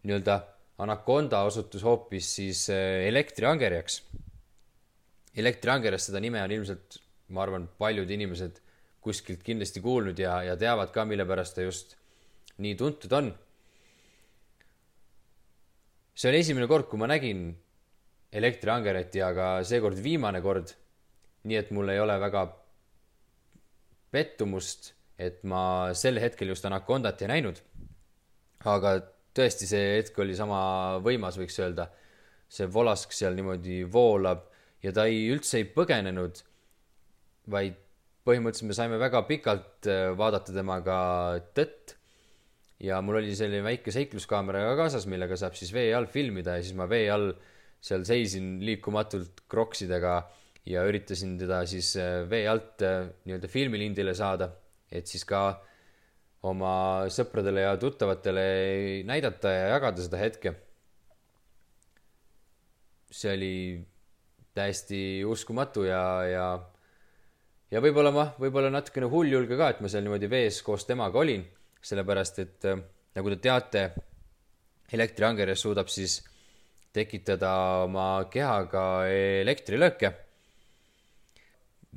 nii-öelda 0.03 0.41
anakonda 0.83 1.43
osutus 1.49 1.85
hoopis 1.87 2.29
siis 2.39 2.69
eh, 2.73 3.07
elektriangerjaks. 3.09 4.03
elektriangerjast 5.37 6.11
seda 6.11 6.21
nime 6.21 6.43
on 6.43 6.53
ilmselt, 6.53 6.99
ma 7.29 7.43
arvan, 7.45 7.69
paljud 7.79 8.11
inimesed 8.11 8.61
kuskilt 9.01 9.43
kindlasti 9.47 9.81
kuulnud 9.81 10.19
ja, 10.19 10.41
ja 10.43 10.57
teavad 10.57 10.93
ka, 10.93 11.05
mille 11.05 11.27
pärast 11.29 11.57
ta 11.57 11.65
just 11.65 11.97
nii 12.59 12.75
tuntud 12.77 13.13
on. 13.13 13.33
see 16.17 16.31
oli 16.31 16.41
esimene 16.41 16.67
kord, 16.67 16.89
kui 16.89 16.99
ma 17.01 17.09
nägin 17.09 17.49
elektriangeretti, 18.33 19.23
aga 19.23 19.49
seekord 19.65 20.01
viimane 20.03 20.43
kord. 20.45 20.75
nii 21.47 21.57
et 21.57 21.71
mul 21.71 21.89
ei 21.93 22.01
ole 22.03 22.17
väga 22.21 22.47
pettumust, 24.11 24.93
et 25.19 25.45
ma 25.45 25.93
sel 25.95 26.19
hetkel 26.21 26.49
just 26.53 26.65
Anacondat 26.65 27.23
ei 27.23 27.29
näinud. 27.33 27.61
aga 28.65 28.99
tõesti, 29.37 29.69
see 29.69 29.97
hetk 29.99 30.19
oli 30.23 30.37
sama 30.39 30.59
võimas, 31.05 31.39
võiks 31.41 31.59
öelda. 31.63 31.91
see 32.49 32.69
volask 32.71 33.11
seal 33.11 33.35
niimoodi 33.35 33.81
voolab 33.91 34.45
ja 34.85 34.93
ta 34.95 35.09
ei, 35.11 35.25
üldse 35.35 35.59
ei 35.59 35.67
põgenenud, 35.67 36.39
vaid 37.51 37.75
põhimõtteliselt 38.27 38.71
me 38.71 38.77
saime 38.77 38.99
väga 39.03 39.23
pikalt 39.27 39.89
äh, 39.91 40.11
vaadata 40.19 40.55
temaga 40.55 40.97
tõtt. 41.57 41.97
ja 42.83 43.01
mul 43.01 43.23
oli 43.23 43.35
selline 43.35 43.63
väike 43.65 43.93
seikluskaamera 43.95 44.63
ka 44.67 44.75
kaasas, 44.83 45.07
millega 45.09 45.37
saab 45.41 45.55
siis 45.57 45.73
vee 45.73 45.95
all 45.97 46.09
filmida 46.13 46.59
ja 46.59 46.65
siis 46.65 46.77
ma 46.77 46.89
vee 46.91 47.07
all 47.11 47.31
seal 47.81 48.05
seisin 48.05 48.59
liikumatult 48.67 49.47
kroksidega 49.49 50.19
ja 50.67 50.83
üritasin 50.89 51.37
teda 51.41 51.63
siis 51.71 51.95
äh, 52.01 52.25
vee 52.29 52.45
alt 52.51 52.83
äh, 52.85 53.07
nii-öelda 53.25 53.51
filmilindile 53.51 54.15
saada, 54.19 54.51
et 54.91 55.07
siis 55.09 55.25
ka 55.25 55.49
oma 56.47 56.75
sõpradele 57.13 57.65
ja 57.65 57.75
tuttavatele 57.81 58.47
näidata 59.09 59.53
ja 59.53 59.67
jagada 59.75 60.05
seda 60.05 60.21
hetke. 60.21 60.55
see 63.17 63.33
oli 63.33 63.57
täiesti 64.57 65.25
uskumatu 65.25 65.85
ja, 65.87 66.03
ja, 66.29 66.47
ja 67.71 67.81
võib-olla 67.81 68.11
ma, 68.13 68.25
võib-olla 68.41 68.71
natukene 68.73 69.09
hulljulge 69.09 69.57
ka, 69.57 69.71
et 69.73 69.81
ma 69.81 69.89
seal 69.89 70.05
niimoodi 70.05 70.29
vees 70.29 70.59
koos 70.67 70.85
temaga 70.89 71.21
olin, 71.23 71.45
sellepärast 71.81 72.43
et 72.43 72.67
nagu 73.17 73.33
te 73.33 73.39
teate, 73.47 73.85
elektriangerjas 74.93 75.65
suudab 75.65 75.89
siis 75.93 76.19
tekitada 76.97 77.53
oma 77.85 78.27
kehaga 78.33 79.07
elektrilööke, 79.43 80.13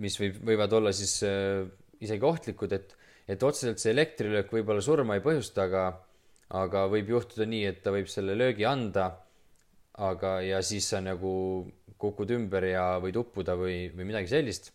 mis 0.04 0.16
võib, 0.20 0.40
võivad 0.52 0.76
olla 0.76 0.94
siis 0.96 1.20
äh, 1.28 1.66
isegi 2.04 2.26
ohtlikud, 2.28 2.76
et 2.76 2.96
et 3.30 3.44
otseselt 3.46 3.82
see 3.82 3.94
elektrilöök 3.94 4.50
võib-olla 4.54 4.82
surma 4.82 5.18
ei 5.18 5.24
põhjusta, 5.24 5.68
aga, 5.68 5.84
aga 6.58 6.86
võib 6.90 7.12
juhtuda 7.14 7.46
nii, 7.50 7.66
et 7.70 7.84
ta 7.86 7.94
võib 7.94 8.10
selle 8.10 8.36
löögi 8.38 8.66
anda, 8.66 9.12
aga, 10.02 10.40
ja 10.46 10.62
siis 10.66 10.88
sa 10.90 11.02
nagu 11.04 11.32
kukud 12.00 12.32
ümber 12.34 12.66
ja 12.72 12.86
võid 13.04 13.20
uppuda 13.20 13.58
või, 13.60 13.90
või 13.94 14.08
midagi 14.10 14.32
sellist. 14.32 14.72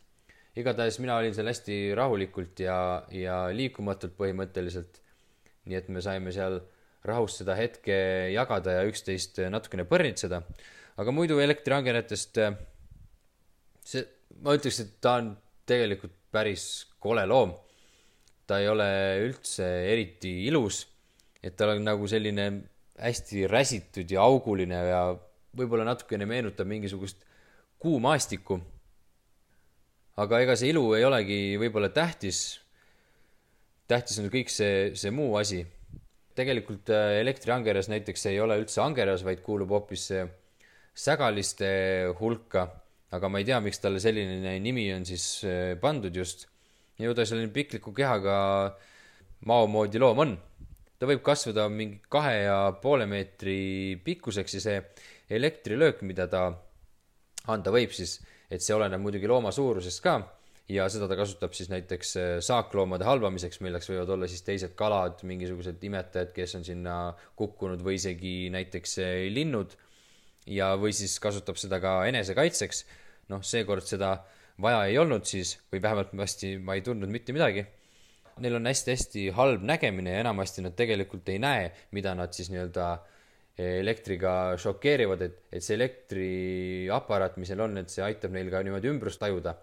igatahes 0.55 1.01
mina 1.03 1.17
olin 1.19 1.35
seal 1.35 1.49
hästi 1.51 1.79
rahulikult 1.99 2.61
ja, 2.63 2.77
ja 3.11 3.49
liikumatult 3.51 4.15
põhimõtteliselt. 4.19 5.01
nii 5.65 5.77
et 5.81 5.89
me 5.89 6.03
saime 6.05 6.33
seal 6.33 6.61
rahus 7.05 7.39
seda 7.41 7.57
hetke 7.57 7.97
jagada 8.33 8.79
ja 8.79 8.85
üksteist 8.87 9.41
natukene 9.51 9.85
põrnitseda. 9.89 10.43
aga 10.97 11.11
muidu 11.11 11.41
elektriangenetest, 11.41 12.39
see, 13.83 14.07
ma 14.45 14.55
ütleks, 14.55 14.81
et 14.81 15.01
ta 15.01 15.19
on 15.19 15.35
tegelikult 15.67 16.15
päris 16.31 16.85
kole 17.01 17.25
loom 17.27 17.57
ta 18.47 18.61
ei 18.61 18.69
ole 18.69 18.89
üldse 19.25 19.67
eriti 19.91 20.45
ilus, 20.49 20.85
et 21.43 21.57
tal 21.57 21.75
on 21.75 21.85
nagu 21.85 22.09
selline 22.11 22.49
hästi 23.01 23.47
räsitud 23.51 24.11
ja 24.11 24.23
auguline 24.25 24.81
ja 24.89 25.01
võib-olla 25.57 25.87
natukene 25.89 26.27
meenutab 26.29 26.69
mingisugust 26.71 27.25
kuumaastikku. 27.83 28.61
aga 30.17 30.41
ega 30.45 30.55
see 30.57 30.71
ilu 30.71 30.85
ei 30.95 31.05
olegi 31.05 31.57
võib-olla 31.59 31.89
tähtis. 31.89 32.61
tähtis 33.89 34.19
on 34.19 34.31
kõik 34.31 34.53
see, 34.53 34.95
see 34.95 35.11
muu 35.11 35.37
asi. 35.37 35.65
tegelikult 36.35 36.91
äh, 36.91 37.21
elektriangeras 37.21 37.89
näiteks 37.89 38.27
ei 38.27 38.41
ole 38.41 38.59
üldse 38.61 38.81
angeras, 38.83 39.25
vaid 39.25 39.43
kuulub 39.43 39.71
hoopis 39.71 40.11
sägaliste 40.95 41.69
hulka, 42.21 42.69
aga 43.11 43.29
ma 43.29 43.39
ei 43.39 43.47
tea, 43.47 43.61
miks 43.61 43.81
talle 43.83 44.01
selline 44.03 44.59
nimi 44.63 44.89
on 44.95 45.07
siis 45.07 45.45
äh, 45.47 45.75
pandud 45.81 46.15
just 46.15 46.49
ju 46.99 47.15
ta 47.15 47.27
selline 47.27 47.53
pikliku 47.53 47.93
kehaga 47.95 48.37
mao 49.47 49.67
moodi 49.67 49.99
loom 49.99 50.23
on. 50.25 50.37
ta 50.99 51.09
võib 51.11 51.25
kasvada 51.27 51.67
mingi 51.69 51.99
kahe 52.09 52.45
ja 52.45 52.59
poole 52.83 53.07
meetri 53.11 53.99
pikkuseks 54.05 54.55
ja 54.55 54.61
see 54.63 54.79
elektrilöök, 55.37 56.05
mida 56.07 56.29
ta 56.31 56.47
anda 57.51 57.73
võib 57.75 57.93
siis, 57.93 58.21
et 58.51 58.63
see 58.63 58.77
oleneb 58.77 59.03
muidugi 59.03 59.29
looma 59.29 59.53
suurusest 59.53 60.01
ka 60.05 60.21
ja 60.71 60.87
seda 60.89 61.09
ta 61.11 61.17
kasutab 61.19 61.53
siis 61.57 61.69
näiteks 61.73 62.15
äh, 62.17 62.29
saakloomade 62.45 63.05
halvamiseks, 63.05 63.61
milleks 63.65 63.91
võivad 63.91 64.15
olla 64.15 64.29
siis 64.31 64.45
teised 64.47 64.73
kalad, 64.79 65.21
mingisugused 65.29 65.83
imetajad, 65.85 66.33
kes 66.37 66.57
on 66.59 66.65
sinna 66.65 66.99
kukkunud 67.37 67.83
või 67.85 67.99
isegi 67.99 68.37
näiteks 68.55 68.99
äh, 69.05 69.17
linnud. 69.33 69.77
ja, 70.47 70.75
või 70.77 70.93
siis 70.93 71.19
kasutab 71.21 71.57
seda 71.61 71.81
ka 71.81 72.05
enesekaitseks. 72.09 72.85
noh, 73.29 73.45
seekord 73.45 73.85
seda 73.89 74.19
vaja 74.63 74.85
ei 74.89 74.99
olnud 74.99 75.27
siis 75.27 75.57
või 75.73 75.83
vähemalt 75.83 76.13
hästi 76.19 76.57
ma 76.63 76.77
ei 76.79 76.85
tundnud 76.87 77.11
mitte 77.11 77.35
midagi. 77.35 77.65
Neil 78.43 78.59
on 78.59 78.67
hästi-hästi 78.67 79.29
halb 79.37 79.63
nägemine 79.63 80.17
ja 80.17 80.23
enamasti 80.25 80.63
nad 80.65 80.75
tegelikult 80.75 81.29
ei 81.31 81.39
näe, 81.39 81.69
mida 81.95 82.15
nad 82.19 82.35
siis 82.35 82.51
nii-öelda 82.51 82.89
elektriga 83.59 84.57
šokeerivad, 84.59 85.21
et, 85.23 85.37
et 85.55 85.63
see 85.63 85.77
elektriaparaat, 85.79 87.37
mis 87.39 87.53
neil 87.53 87.63
on, 87.69 87.79
et 87.79 87.93
see 87.93 88.03
aitab 88.03 88.35
neil 88.35 88.51
ka 88.51 88.65
niimoodi 88.67 88.91
ümbrust 88.91 89.23
tajuda. 89.23 89.55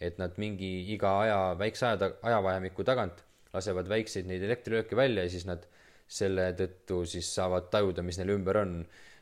et 0.00 0.16
nad 0.16 0.32
mingi 0.40 0.94
iga 0.94 1.10
aja, 1.20 1.40
väikse 1.60 1.84
aja, 1.84 2.06
ajavahemiku 2.24 2.84
tagant 2.88 3.18
lasevad 3.52 3.84
väikseid 3.90 4.24
neid 4.30 4.40
elektrilööke 4.46 4.96
välja 4.96 5.26
ja 5.26 5.28
siis 5.28 5.44
nad 5.44 5.66
selle 6.08 6.46
tõttu 6.56 7.02
siis 7.04 7.28
saavad 7.34 7.66
tajuda, 7.68 8.00
mis 8.02 8.16
neil 8.16 8.32
ümber 8.32 8.62
on 8.62 8.78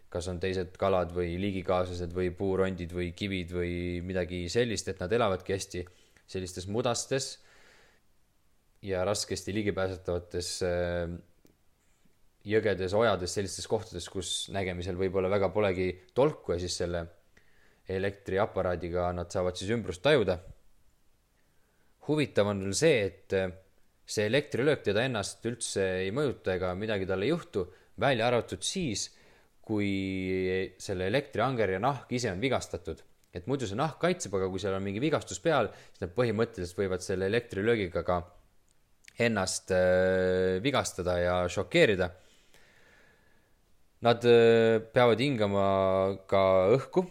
kas 0.09 0.29
on 0.33 0.41
teised 0.41 0.77
kalad 0.81 1.13
või 1.13 1.35
liigikaaslased 1.41 2.15
või 2.17 2.31
puurondid 2.37 2.93
või 2.97 3.11
kivid 3.17 3.53
või 3.53 3.73
midagi 4.05 4.47
sellist, 4.53 4.89
et 4.89 5.01
nad 5.03 5.13
elavadki 5.13 5.57
hästi 5.57 5.85
sellistes 6.29 6.69
mudastes 6.69 7.39
ja 8.85 9.05
raskesti 9.05 9.53
ligipääsetavates 9.57 10.51
äh, 10.65 11.13
jõgedes, 12.49 12.95
ojades, 12.95 13.35
sellistes 13.35 13.67
kohtades, 13.69 14.09
kus 14.13 14.49
nägemisel 14.55 14.99
võib-olla 14.99 15.31
väga 15.33 15.51
polegi 15.53 15.91
tolku 16.15 16.55
ja 16.55 16.61
siis 16.63 16.77
selle 16.81 17.05
elektriaparaadiga 17.89 19.11
nad 19.17 19.33
saavad 19.33 19.57
siis 19.57 19.73
ümbrust 19.75 20.05
tajuda. 20.05 20.39
huvitav 22.09 22.49
on 22.49 22.63
veel 22.65 22.77
see, 22.77 23.01
et 23.05 23.33
äh, 23.37 23.51
see 24.09 24.27
elektrilöök 24.27 24.85
teda 24.87 25.05
ennast 25.05 25.45
üldse 25.45 25.85
ei 26.05 26.13
mõjuta 26.15 26.55
ega 26.57 26.73
midagi 26.75 27.07
talle 27.07 27.27
ei 27.27 27.35
juhtu, 27.35 27.67
välja 28.01 28.29
arvatud 28.29 28.63
siis 28.65 29.11
kui 29.69 29.93
selle 30.81 31.11
elektriangerja 31.13 31.81
nahk 31.83 32.13
ise 32.17 32.33
on 32.33 32.41
vigastatud. 32.41 33.05
et 33.37 33.45
muidu 33.47 33.67
see 33.69 33.77
nahk 33.77 33.99
kaitseb, 34.01 34.33
aga 34.35 34.47
kui 34.49 34.59
seal 34.59 34.75
on 34.75 34.83
mingi 34.83 35.03
vigastus 35.05 35.39
peal, 35.45 35.69
siis 35.93 36.01
nad 36.01 36.15
põhimõtteliselt 36.17 36.79
võivad 36.81 37.05
selle 37.05 37.29
elektrilöögiga 37.29 38.01
ka 38.03 38.23
ennast 39.21 39.71
äh, 39.75 40.63
vigastada 40.65 41.19
ja 41.21 41.35
šokeerida. 41.53 42.09
Nad 44.07 44.25
äh, 44.31 44.79
peavad 44.95 45.21
hingama 45.21 45.67
ka 46.31 46.43
õhku, 46.79 47.05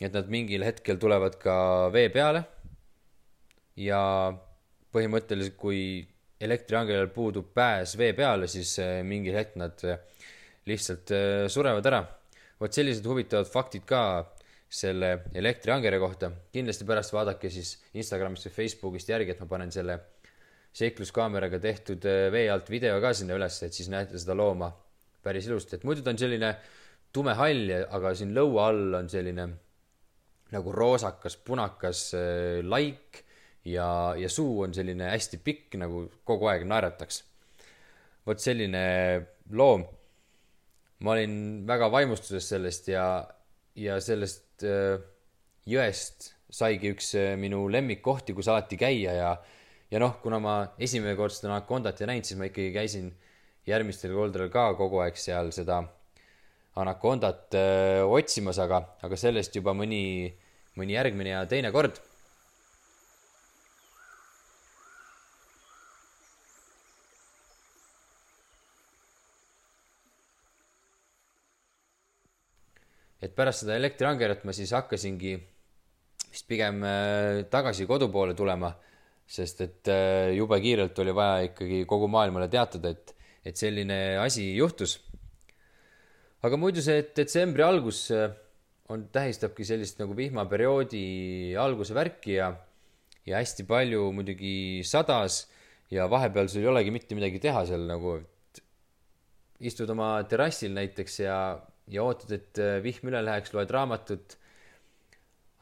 et 0.00 0.16
nad 0.16 0.32
mingil 0.32 0.64
hetkel 0.64 0.98
tulevad 1.02 1.36
ka 1.42 1.56
vee 1.94 2.08
peale. 2.14 2.46
ja 3.76 4.00
põhimõtteliselt, 4.94 5.56
kui 5.58 6.06
elektriangerjal 6.40 7.08
puudub 7.10 7.48
pääs 7.54 7.96
vee 7.98 8.12
peale, 8.14 8.48
siis 8.48 8.78
äh, 8.78 9.02
mingil 9.04 9.34
hetk 9.36 9.58
nad 9.60 9.82
lihtsalt 10.68 11.12
äh, 11.14 11.46
surevad 11.52 11.86
ära. 11.86 12.04
vot 12.60 12.72
sellised 12.72 13.06
huvitavad 13.06 13.48
faktid 13.50 13.84
ka 13.86 14.00
selle 14.68 15.24
elektriangerja 15.34 16.00
kohta. 16.00 16.30
kindlasti 16.52 16.84
pärast 16.84 17.12
vaadake 17.12 17.50
siis 17.50 17.76
Instagramist 17.94 18.48
või 18.48 18.56
Facebookist 18.58 19.08
järgi, 19.08 19.34
et 19.34 19.40
ma 19.40 19.46
panen 19.46 19.72
selle 19.72 19.98
seikluskaameraga 20.74 21.60
tehtud 21.62 22.06
äh, 22.10 22.30
vee 22.32 22.48
alt 22.50 22.70
video 22.70 23.00
ka 23.00 23.12
sinna 23.14 23.36
üles, 23.38 23.60
et 23.62 23.74
siis 23.76 23.90
näete 23.92 24.18
seda 24.18 24.36
looma 24.38 24.72
päris 25.24 25.46
ilusti, 25.48 25.76
et 25.76 25.84
muidu 25.84 26.02
ta 26.04 26.12
on 26.12 26.18
selline 26.20 26.54
tume 27.14 27.36
hall, 27.38 27.70
aga 27.94 28.14
siin 28.18 28.34
lõua 28.36 28.70
all 28.72 28.98
on 28.98 29.08
selline 29.08 29.46
nagu 30.54 30.72
roosakas, 30.74 31.36
punakas 31.46 32.08
äh, 32.18 32.58
laik 32.66 33.24
ja, 33.64 34.14
ja 34.18 34.28
suu 34.28 34.64
on 34.66 34.74
selline 34.74 35.08
hästi 35.12 35.40
pikk, 35.44 35.78
nagu 35.80 36.06
kogu 36.26 36.50
aeg 36.50 36.66
naerataks. 36.68 37.22
vot 38.26 38.40
selline 38.40 38.84
loom. 39.52 39.84
Ma 41.00 41.16
olin 41.16 41.64
väga 41.66 41.90
vaimustuses 41.92 42.46
sellest 42.54 42.88
ja, 42.92 43.06
ja 43.74 43.98
sellest 44.00 44.64
äh, 44.66 45.00
jõest 45.66 46.30
saigi 46.54 46.92
üks 46.94 47.14
äh, 47.18 47.34
minu 47.40 47.66
lemmikkohti, 47.72 48.36
kus 48.36 48.48
alati 48.48 48.78
käia 48.78 49.16
ja, 49.16 49.34
ja 49.90 50.02
noh, 50.02 50.18
kuna 50.22 50.38
ma 50.42 50.54
esimene 50.78 51.16
kord 51.18 51.34
seda 51.34 51.52
anakondat 51.52 52.00
ei 52.00 52.10
näinud, 52.12 52.28
siis 52.28 52.38
ma 52.40 52.48
ikkagi 52.50 52.72
käisin 52.76 53.10
järgmistel 53.66 54.14
kordadel 54.14 54.52
ka 54.52 54.70
kogu 54.78 55.00
aeg 55.02 55.18
seal 55.18 55.50
seda 55.56 55.82
anakondat 56.80 57.54
öö, 57.54 58.02
äh, 58.02 58.10
otsimas, 58.10 58.58
aga, 58.58 58.82
aga 59.06 59.18
sellest 59.18 59.54
juba 59.56 59.74
mõni, 59.76 60.32
mõni 60.78 60.96
järgmine 60.96 61.36
ja 61.36 61.44
teine 61.50 61.70
kord. 61.74 62.00
Et 73.34 73.40
pärast 73.40 73.64
seda 73.64 73.74
elektriangerat 73.74 74.44
ma 74.46 74.54
siis 74.54 74.70
hakkasingi 74.70 75.34
vist 76.30 76.46
pigem 76.46 76.82
äh, 76.86 77.42
tagasi 77.50 77.86
kodu 77.90 78.06
poole 78.14 78.36
tulema, 78.38 78.70
sest 79.26 79.64
et 79.66 79.90
äh, 79.90 80.30
jube 80.38 80.60
kiirelt 80.62 80.98
oli 81.02 81.14
vaja 81.14 81.48
ikkagi 81.48 81.82
kogu 81.90 82.06
maailmale 82.10 82.46
teatada, 82.52 82.94
et, 82.94 83.10
et 83.42 83.58
selline 83.58 84.20
asi 84.22 84.52
juhtus. 84.54 85.00
Aga 86.46 86.58
muidu 86.60 86.82
see 86.84 87.02
detsembri 87.16 87.64
algus 87.64 88.06
on, 88.12 89.08
tähistabki 89.10 89.66
sellist 89.66 89.98
nagu 89.98 90.14
vihmaperioodi 90.14 91.56
alguse 91.58 91.96
värki 91.96 92.36
ja, 92.36 92.52
ja 93.26 93.40
hästi 93.40 93.66
palju 93.66 94.10
muidugi 94.14 94.84
sadas 94.86 95.46
ja 95.90 96.06
vahepeal 96.10 96.50
sul 96.52 96.62
ei 96.62 96.70
olegi 96.70 96.92
mitte 96.94 97.16
midagi 97.16 97.40
teha 97.42 97.64
seal 97.66 97.88
nagu, 97.88 98.18
istud 99.64 99.90
oma 99.90 100.18
terrassil 100.28 100.74
näiteks 100.76 101.22
ja, 101.24 101.38
ja 101.92 102.04
ootad, 102.06 102.32
et 102.32 102.60
vihm 102.84 103.10
üle 103.10 103.20
läheks, 103.24 103.52
loed 103.52 103.70
raamatut. 103.70 104.38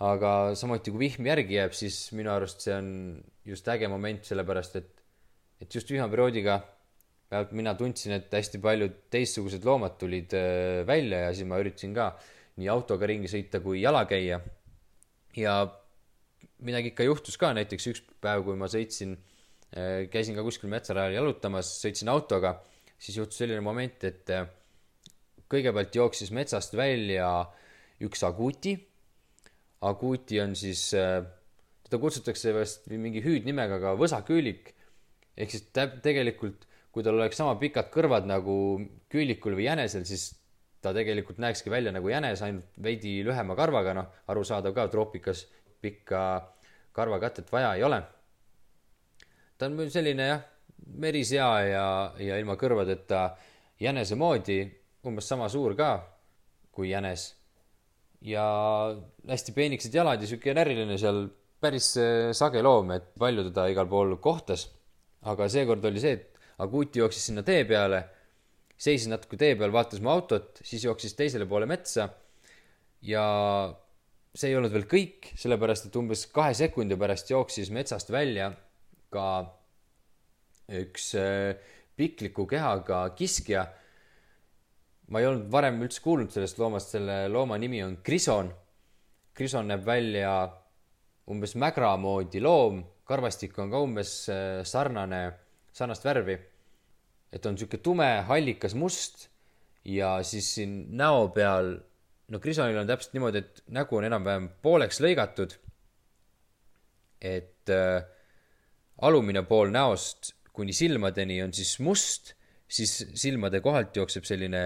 aga 0.03 0.55
samuti, 0.59 0.91
kui 0.91 1.07
vihm 1.07 1.27
järgi 1.27 1.55
jääb, 1.61 1.75
siis 1.79 1.97
minu 2.19 2.31
arust 2.33 2.65
see 2.65 2.75
on 2.75 2.89
just 3.47 3.69
äge 3.71 3.89
moment, 3.91 4.25
sellepärast 4.27 4.77
et, 4.81 4.91
et 5.63 5.75
just 5.75 5.91
vihmaperioodiga 5.91 6.61
vähemalt 7.33 7.53
mina 7.57 7.73
tundsin, 7.75 8.13
et 8.19 8.33
hästi 8.33 8.61
paljud 8.63 8.97
teistsugused 9.13 9.65
loomad 9.65 9.97
tulid 10.01 10.35
äh, 10.37 10.83
välja 10.87 11.27
ja 11.27 11.35
siis 11.35 11.49
ma 11.49 11.61
üritasin 11.63 11.95
ka 11.97 12.11
nii 12.61 12.69
autoga 12.69 13.09
ringi 13.09 13.31
sõita 13.33 13.63
kui 13.65 13.81
jala 13.81 14.05
käia. 14.09 14.41
ja 15.37 15.55
midagi 16.61 16.93
ikka 16.93 17.07
juhtus 17.07 17.39
ka, 17.41 17.55
näiteks 17.57 17.87
üks 17.89 18.03
päev, 18.21 18.45
kui 18.45 18.59
ma 18.61 18.69
sõitsin, 18.69 19.17
äh, 19.73 20.05
käisin 20.13 20.37
ka 20.37 20.45
kuskil 20.45 20.71
metsarajal 20.73 21.17
jalutamas, 21.17 21.73
sõitsin 21.81 22.13
autoga, 22.13 22.59
siis 22.99 23.17
juhtus 23.17 23.41
selline 23.41 23.65
moment, 23.65 24.05
et 24.05 24.31
äh, 24.31 24.45
kõigepealt 25.53 25.95
jooksis 25.95 26.33
metsast 26.35 26.77
välja 26.77 27.29
üks 28.03 28.25
aguuti. 28.27 28.75
aguuti 29.83 30.41
on 30.41 30.57
siis, 30.57 30.89
teda 30.91 32.01
kutsutakse 32.01 32.55
vist 32.57 32.89
mingi 32.91 33.23
hüüdnimega 33.23 33.81
ka 33.83 33.97
võsaküülik 34.01 34.73
ehk 35.37 35.51
siis 35.51 35.69
tegelikult 36.03 36.67
kui 36.93 37.05
tal 37.05 37.17
oleks 37.17 37.39
sama 37.41 37.57
pikad 37.61 37.89
kõrvad 37.93 38.27
nagu 38.29 38.55
küülikul 39.13 39.57
või 39.57 39.65
jänesel, 39.65 40.05
siis 40.05 40.35
ta 40.85 40.93
tegelikult 40.93 41.39
näekski 41.41 41.73
välja 41.73 41.93
nagu 41.95 42.11
jänes, 42.11 42.43
ainult 42.45 42.69
veidi 42.85 43.21
lühema 43.25 43.57
karvaga, 43.57 43.95
noh, 43.97 44.11
arusaadav 44.29 44.75
ka, 44.77 44.89
troopikas 44.93 45.47
pikka 45.83 46.21
karvakatet 46.93 47.49
vaja 47.53 47.73
ei 47.79 47.87
ole. 47.87 48.03
ta 49.57 49.71
on 49.71 49.91
selline 49.91 50.27
jah, 50.27 50.45
merisea 50.99 51.49
ja, 51.65 51.87
ja 52.19 52.39
ilma 52.43 52.59
kõrvadeta 52.61 53.31
jänese 53.81 54.19
moodi, 54.19 54.61
umbes 55.07 55.29
sama 55.29 55.49
suur 55.53 55.75
ka 55.79 55.93
kui 56.73 56.91
jänes. 56.91 57.35
ja 58.23 58.45
hästi 59.29 59.53
peenikesed 59.53 59.95
jalad 59.95 60.21
ja 60.23 60.29
sihuke 60.31 60.55
näriline 60.55 60.95
seal, 60.99 61.25
päris 61.61 61.89
äh, 61.99 62.31
sage 62.37 62.63
loom, 62.63 62.93
et 62.95 63.11
palju 63.19 63.49
teda 63.49 63.67
igal 63.73 63.89
pool 63.91 64.17
kohtas. 64.23 64.69
aga 65.23 65.49
seekord 65.49 65.85
oli 65.85 66.03
see, 66.03 66.19
et 66.19 66.33
aga 66.59 66.71
Kuti 66.71 67.03
jooksis 67.03 67.29
sinna 67.31 67.43
tee 67.47 67.65
peale, 67.67 68.03
seisis 68.79 69.09
natuke 69.11 69.39
tee 69.39 69.57
peal, 69.59 69.73
vaatas 69.75 70.03
mu 70.03 70.11
autot, 70.13 70.61
siis 70.63 70.85
jooksis 70.85 71.15
teisele 71.19 71.47
poole 71.51 71.67
metsa. 71.67 72.09
ja 73.03 73.25
see 74.33 74.53
ei 74.53 74.57
olnud 74.57 74.73
veel 74.73 74.87
kõik, 74.89 75.33
sellepärast 75.37 75.89
et 75.89 75.97
umbes 75.99 76.25
kahe 76.33 76.55
sekundi 76.57 76.97
pärast 76.97 77.31
jooksis 77.31 77.71
metsast 77.75 78.11
välja 78.15 78.53
ka 79.13 79.27
üks 80.73 81.13
äh, 81.19 81.59
pikliku 81.97 82.47
kehaga 82.49 83.05
kiskja. 83.19 83.67
Ma 85.11 85.21
ei 85.21 85.27
olnud 85.27 85.51
varem 85.53 85.81
üldse 85.83 86.03
kuulnud 86.05 86.31
sellest 86.33 86.59
loomast, 86.59 86.95
selle 86.95 87.27
looma 87.29 87.59
nimi 87.59 87.83
on 87.85 87.99
krison. 88.05 88.53
krison 89.35 89.67
näeb 89.67 89.85
välja 89.87 90.33
umbes 91.31 91.55
mägra 91.55 91.97
moodi 91.97 92.41
loom, 92.41 92.83
karvastik 93.05 93.59
on 93.59 93.71
ka 93.71 93.81
umbes 93.81 94.29
äh, 94.29 94.63
sarnane, 94.65 95.25
sarnast 95.73 96.05
värvi 96.05 96.39
et 97.33 97.47
on 97.49 97.57
sihuke 97.59 97.81
tume, 97.83 98.09
hallikas 98.29 98.77
must 98.79 99.29
ja 99.89 100.19
siis 100.27 100.51
siin 100.59 100.75
näo 100.97 101.27
peal, 101.35 101.75
no 102.29 102.41
Grisonil 102.41 102.79
on 102.83 102.91
täpselt 102.91 103.17
niimoodi, 103.17 103.43
et 103.43 103.63
nägu 103.73 103.99
on 103.99 104.07
enam-vähem 104.07 104.49
pooleks 104.63 105.01
lõigatud. 105.03 105.57
et 107.23 107.71
äh, 107.71 108.03
alumine 109.03 109.45
pool 109.47 109.71
näost 109.71 110.33
kuni 110.53 110.73
silmadeni 110.75 111.37
on 111.43 111.53
siis 111.55 111.77
must, 111.79 112.33
siis 112.69 112.97
silmade 113.15 113.61
kohalt 113.63 113.97
jookseb 113.97 114.27
selline 114.27 114.65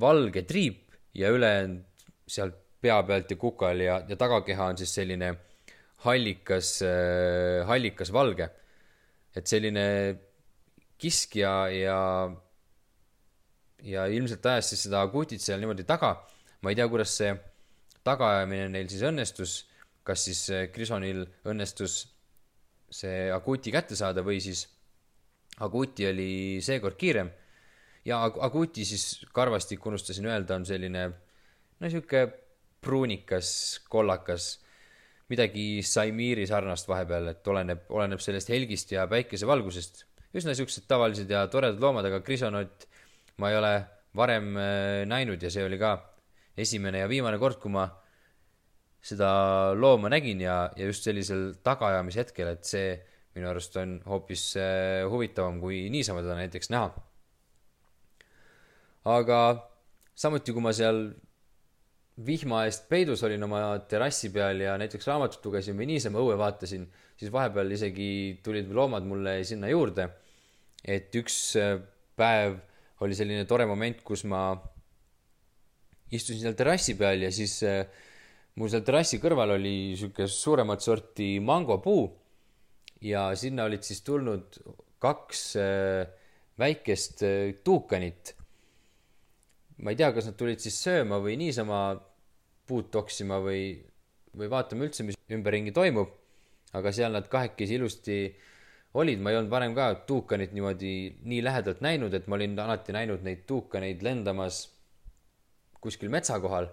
valge 0.00 0.42
triip 0.42 0.94
ja 1.14 1.30
ülejäänud 1.34 1.84
sealt 2.28 2.56
pea 2.80 2.98
pealt 3.02 3.30
ja 3.30 3.36
kukal 3.36 3.80
ja, 3.80 4.02
ja 4.08 4.16
tagakeha 4.16 4.70
on 4.72 4.78
siis 4.78 4.94
selline 4.94 5.32
hallikas 6.04 6.82
äh,, 6.86 7.66
hallikas 7.66 8.12
valge. 8.12 8.50
et 9.36 9.46
selline 9.46 10.18
kiskja 10.98 11.52
ja, 11.70 11.98
ja 13.82 14.06
ilmselt 14.06 14.46
ajas 14.46 14.72
siis 14.72 14.86
seda 14.88 15.02
akuutit 15.06 15.42
seal 15.42 15.60
niimoodi 15.62 15.86
taga. 15.86 16.14
ma 16.62 16.70
ei 16.70 16.78
tea, 16.78 16.88
kuidas 16.90 17.16
see 17.16 17.34
tagaajamine 18.06 18.68
neil 18.72 18.88
siis 18.90 19.02
õnnestus, 19.06 19.58
kas 20.02 20.24
siis 20.26 20.46
Grisonil 20.74 21.24
õnnestus 21.46 22.00
see 22.90 23.28
akuuti 23.32 23.72
kätte 23.74 23.96
saada 23.98 24.24
või 24.24 24.40
siis 24.42 24.64
akuuti 25.60 26.06
oli 26.08 26.30
seekord 26.64 26.96
kiirem. 26.98 27.30
Ja 28.08 28.22
akuuti 28.24 28.84
siis 28.88 29.26
karvastik, 29.36 29.84
unustasin 29.86 30.26
öelda, 30.30 30.56
on 30.56 30.66
selline 30.66 31.04
no 31.78 31.90
sihuke 31.90 32.24
pruunikas, 32.80 33.50
kollakas, 33.90 34.56
midagi 35.28 35.82
Saimiiri 35.84 36.46
sarnast 36.48 36.88
vahepeal, 36.88 37.32
et 37.34 37.48
oleneb, 37.52 37.84
oleneb 37.92 38.22
sellest 38.24 38.48
helgist 38.54 38.94
ja 38.94 39.04
päikesevalgusest 39.10 40.06
üsna 40.36 40.54
siuksed 40.56 40.86
tavalised 40.88 41.30
ja 41.30 41.46
toredad 41.52 41.80
loomad, 41.82 42.08
aga 42.08 42.20
krisonot 42.24 42.86
ma 43.40 43.52
ei 43.52 43.58
ole 43.58 43.72
varem 44.18 44.54
äh, 44.56 45.04
näinud 45.08 45.42
ja 45.42 45.50
see 45.52 45.64
oli 45.64 45.78
ka 45.80 45.96
esimene 46.58 47.04
ja 47.04 47.10
viimane 47.10 47.38
kord, 47.40 47.58
kui 47.62 47.72
ma 47.72 47.86
seda 49.04 49.28
looma 49.78 50.10
nägin 50.12 50.40
ja, 50.42 50.64
ja 50.76 50.88
just 50.88 51.06
sellisel 51.06 51.52
tagaajamise 51.64 52.24
hetkel, 52.24 52.50
et 52.52 52.66
see 52.66 52.96
minu 53.36 53.50
arust 53.52 53.76
on 53.78 53.98
hoopis 54.08 54.50
äh, 54.58 55.04
huvitavam 55.08 55.60
kui 55.62 55.86
niisama 55.92 56.24
teda 56.24 56.38
näiteks 56.40 56.72
näha. 56.74 56.90
Aga 59.04 59.40
samuti, 60.18 60.52
kui 60.52 60.62
ma 60.62 60.72
seal 60.72 61.08
vihma 62.26 62.64
eest 62.66 62.88
peidus 62.90 63.22
olin 63.26 63.46
oma 63.46 63.60
terrassi 63.90 64.30
peal 64.34 64.64
ja 64.64 64.74
näiteks 64.80 65.06
raamatut 65.06 65.44
lugesin 65.46 65.76
või 65.78 65.86
niisama 65.92 66.18
õue 66.22 66.34
vaatasin, 66.38 66.86
siis 67.18 67.30
vahepeal 67.34 67.70
isegi 67.76 68.08
tulid 68.42 68.72
loomad 68.74 69.06
mulle 69.06 69.38
sinna 69.46 69.70
juurde. 69.70 70.08
et 70.84 71.14
üks 71.18 71.56
äh, 71.58 71.78
päev 72.16 72.58
oli 73.02 73.14
selline 73.14 73.44
tore 73.46 73.66
moment, 73.66 74.02
kus 74.02 74.24
ma 74.24 74.52
istusin 76.10 76.42
seal 76.42 76.54
terrassi 76.58 76.94
peal 76.98 77.22
ja 77.22 77.30
siis 77.34 77.60
äh, 77.66 77.86
mul 78.58 78.70
seal 78.70 78.84
terrassi 78.86 79.18
kõrval 79.22 79.56
oli 79.56 79.94
sihuke 79.98 80.26
suuremat 80.26 80.82
sorti 80.82 81.38
mangopuu 81.42 82.06
ja 83.02 83.28
sinna 83.38 83.66
olid 83.66 83.82
siis 83.86 84.02
tulnud 84.06 84.58
kaks 84.98 85.44
äh, 85.62 86.06
väikest 86.58 87.22
tuukanit. 87.62 88.34
Ma 89.82 89.92
ei 89.92 89.98
tea, 89.98 90.10
kas 90.14 90.28
nad 90.30 90.36
tulid 90.38 90.62
siis 90.62 90.78
sööma 90.82 91.20
või 91.22 91.36
niisama 91.40 91.80
puud 92.68 92.90
toksima 92.92 93.38
või, 93.42 93.78
või 94.36 94.50
vaatama 94.50 94.88
üldse, 94.88 95.06
mis 95.06 95.18
ümberringi 95.32 95.74
toimub. 95.74 96.14
aga 96.76 96.90
seal 96.92 97.14
nad 97.16 97.28
kahekesi 97.32 97.78
ilusti 97.78 98.16
olid, 99.00 99.22
ma 99.24 99.30
ei 99.32 99.38
olnud 99.38 99.50
varem 99.50 99.74
ka 99.76 99.86
tuukanit 100.08 100.52
niimoodi 100.52 100.90
nii 101.24 101.38
lähedalt 101.44 101.80
näinud, 101.80 102.12
et 102.14 102.26
ma 102.28 102.36
olin 102.36 102.58
alati 102.60 102.92
näinud 102.92 103.24
neid 103.24 103.46
tuukaneid 103.48 104.02
lendamas 104.04 104.66
kuskil 105.80 106.12
metsa 106.12 106.40
kohal. 106.40 106.68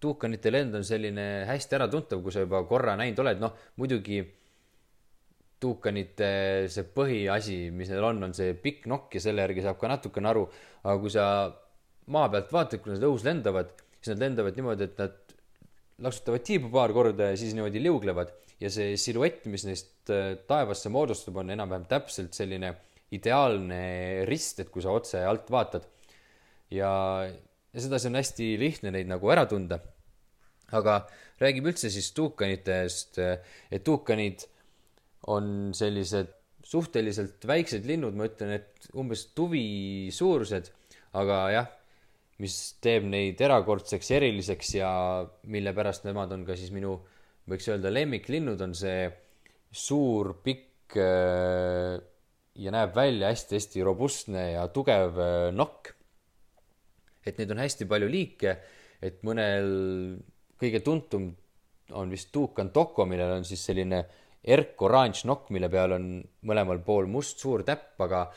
tuukanite 0.00 0.52
lend 0.52 0.74
on 0.74 0.84
selline 0.84 1.46
hästi 1.48 1.76
äratuntav, 1.78 2.20
kui 2.22 2.32
sa 2.32 2.42
juba 2.44 2.60
korra 2.68 2.96
näinud 3.00 3.22
oled, 3.22 3.40
noh 3.40 3.54
muidugi 3.80 4.20
tuukanite 5.60 6.28
see 6.68 6.84
põhiasi, 6.96 7.70
mis 7.72 7.88
neil 7.88 8.04
on, 8.04 8.26
on 8.28 8.34
see 8.36 8.52
pikk 8.60 8.84
nokk 8.92 9.16
ja 9.16 9.22
selle 9.24 9.46
järgi 9.46 9.64
saab 9.64 9.78
ka 9.80 9.88
natukene 9.88 10.28
aru, 10.28 10.44
aga 10.84 10.96
kui 11.00 11.14
sa 11.14 11.24
maa 12.14 12.28
pealt 12.32 12.52
vaatad, 12.54 12.82
kui 12.82 12.94
nad 12.94 13.04
õhus 13.06 13.24
lendavad, 13.26 13.72
siis 13.98 14.14
nad 14.14 14.24
lendavad 14.26 14.58
niimoodi, 14.58 14.86
et 14.86 15.00
nad 15.00 15.36
laksutavad 16.04 16.44
tiibu 16.46 16.70
paar 16.72 16.92
korda 16.94 17.32
ja 17.32 17.38
siis 17.40 17.54
niimoodi 17.56 17.82
liuglevad 17.82 18.32
ja 18.62 18.70
see 18.72 18.94
siluett, 19.00 19.44
mis 19.52 19.66
neist 19.68 20.12
äh, 20.12 20.36
taevasse 20.48 20.92
moodustub, 20.92 21.40
on 21.40 21.52
enam-vähem 21.54 21.86
täpselt 21.90 22.36
selline 22.36 22.74
ideaalne 23.16 23.80
rist, 24.28 24.62
et 24.62 24.70
kui 24.72 24.84
sa 24.84 24.94
otse 24.96 25.22
alt 25.24 25.50
vaatad. 25.52 25.86
ja, 26.74 26.90
ja 27.26 27.82
sedasi 27.82 28.10
on 28.10 28.18
hästi 28.18 28.48
lihtne 28.60 28.92
neid 28.94 29.10
nagu 29.10 29.30
ära 29.30 29.46
tunda. 29.46 29.78
aga 30.74 31.04
räägime 31.38 31.70
üldse 31.70 31.90
siis 31.94 32.10
tuukanitest, 32.16 33.20
et 33.70 33.84
tuukanid 33.86 34.42
on 35.30 35.70
sellised 35.76 36.32
suhteliselt 36.66 37.44
väiksed 37.46 37.86
linnud, 37.86 38.16
ma 38.18 38.26
ütlen, 38.26 38.56
et 38.58 38.88
umbes 38.98 39.28
tuvi 39.36 40.10
suurused, 40.10 40.72
aga 41.14 41.36
jah, 41.54 41.68
mis 42.42 42.56
teeb 42.84 43.06
neid 43.08 43.40
erakordseks 43.40 44.10
eriliseks 44.18 44.74
ja 44.76 44.90
mille 45.48 45.72
pärast 45.76 46.04
nemad 46.04 46.34
on 46.36 46.44
ka 46.48 46.56
siis 46.58 46.72
minu, 46.74 46.98
võiks 47.48 47.68
öelda, 47.70 47.92
lemmiklinnud, 47.94 48.60
on 48.60 48.74
see 48.76 49.06
suur, 49.72 50.34
pikk 50.44 50.98
äh, 51.00 51.96
ja 52.56 52.72
näeb 52.74 52.94
välja 52.96 53.30
hästi-hästi 53.32 53.84
robustne 53.86 54.50
ja 54.54 54.66
tugev 54.72 55.20
äh, 55.20 55.48
nokk. 55.54 55.92
et 57.26 57.40
neid 57.40 57.50
on 57.50 57.58
hästi 57.58 57.88
palju 57.90 58.08
liike, 58.10 58.52
et 59.02 59.24
mõnel 59.26 59.66
kõige 60.60 60.80
tuntum 60.84 61.32
on 61.96 62.10
vist 62.10 62.30
tuukan 62.34 62.70
Toko, 62.74 63.06
millel 63.06 63.38
on 63.38 63.44
siis 63.46 63.64
selline 63.66 64.04
erkoranž 64.46 65.24
nokk, 65.26 65.50
mille 65.54 65.68
peal 65.70 65.96
on 65.96 66.06
mõlemal 66.46 66.78
pool 66.86 67.08
must 67.10 67.42
suur 67.42 67.64
täpp, 67.66 67.96
aga 68.02 68.28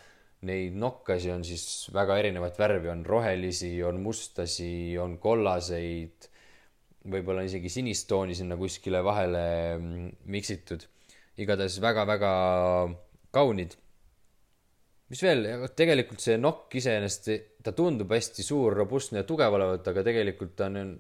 neid 0.48 0.76
nokkasi 0.80 1.32
on 1.34 1.44
siis 1.44 1.90
väga 1.96 2.18
erinevat 2.22 2.60
värvi, 2.60 2.90
on 2.92 3.04
rohelisi, 3.06 3.74
on 3.84 4.00
mustasi, 4.04 4.96
on 5.02 5.18
kollaseid, 5.20 6.30
võib-olla 7.12 7.44
isegi 7.48 7.72
sinist 7.72 8.08
tooni 8.08 8.36
sinna 8.38 8.56
kuskile 8.60 9.04
vahele 9.04 9.44
mm, 9.76 10.08
miksitud. 10.32 10.86
igatahes 11.40 11.80
väga-väga 11.82 12.32
kaunid. 13.32 13.76
mis 15.10 15.22
veel, 15.24 15.46
tegelikult 15.76 16.22
see 16.22 16.38
nokk 16.38 16.76
iseenesest, 16.76 17.30
ta 17.64 17.72
tundub 17.74 18.12
hästi 18.14 18.44
suur, 18.46 18.76
robustne 18.78 19.24
ja 19.24 19.28
tugev 19.28 19.56
olevat, 19.58 19.88
aga 19.88 20.04
tegelikult 20.06 20.56
ta 20.56 20.68
on 20.70 21.00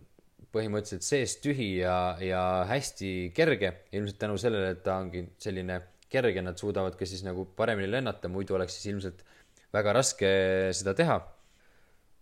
põhimõtteliselt 0.50 1.06
seest 1.06 1.44
tühi 1.46 1.76
ja, 1.84 2.18
ja 2.20 2.66
hästi 2.68 3.32
kerge. 3.36 3.74
ilmselt 3.92 4.20
tänu 4.20 4.38
sellele, 4.38 4.74
et 4.74 4.84
ta 4.84 4.98
ongi 4.98 5.28
selline 5.38 5.80
kerge, 6.12 6.42
nad 6.46 6.58
suudavad 6.60 6.96
ka 6.98 7.08
siis 7.08 7.24
nagu 7.26 7.46
paremini 7.58 7.90
lennata, 7.90 8.32
muidu 8.32 8.58
oleks 8.58 8.78
siis 8.78 8.92
ilmselt 8.94 9.26
väga 9.74 9.94
raske 10.00 10.32
seda 10.76 10.96
teha. 10.98 11.20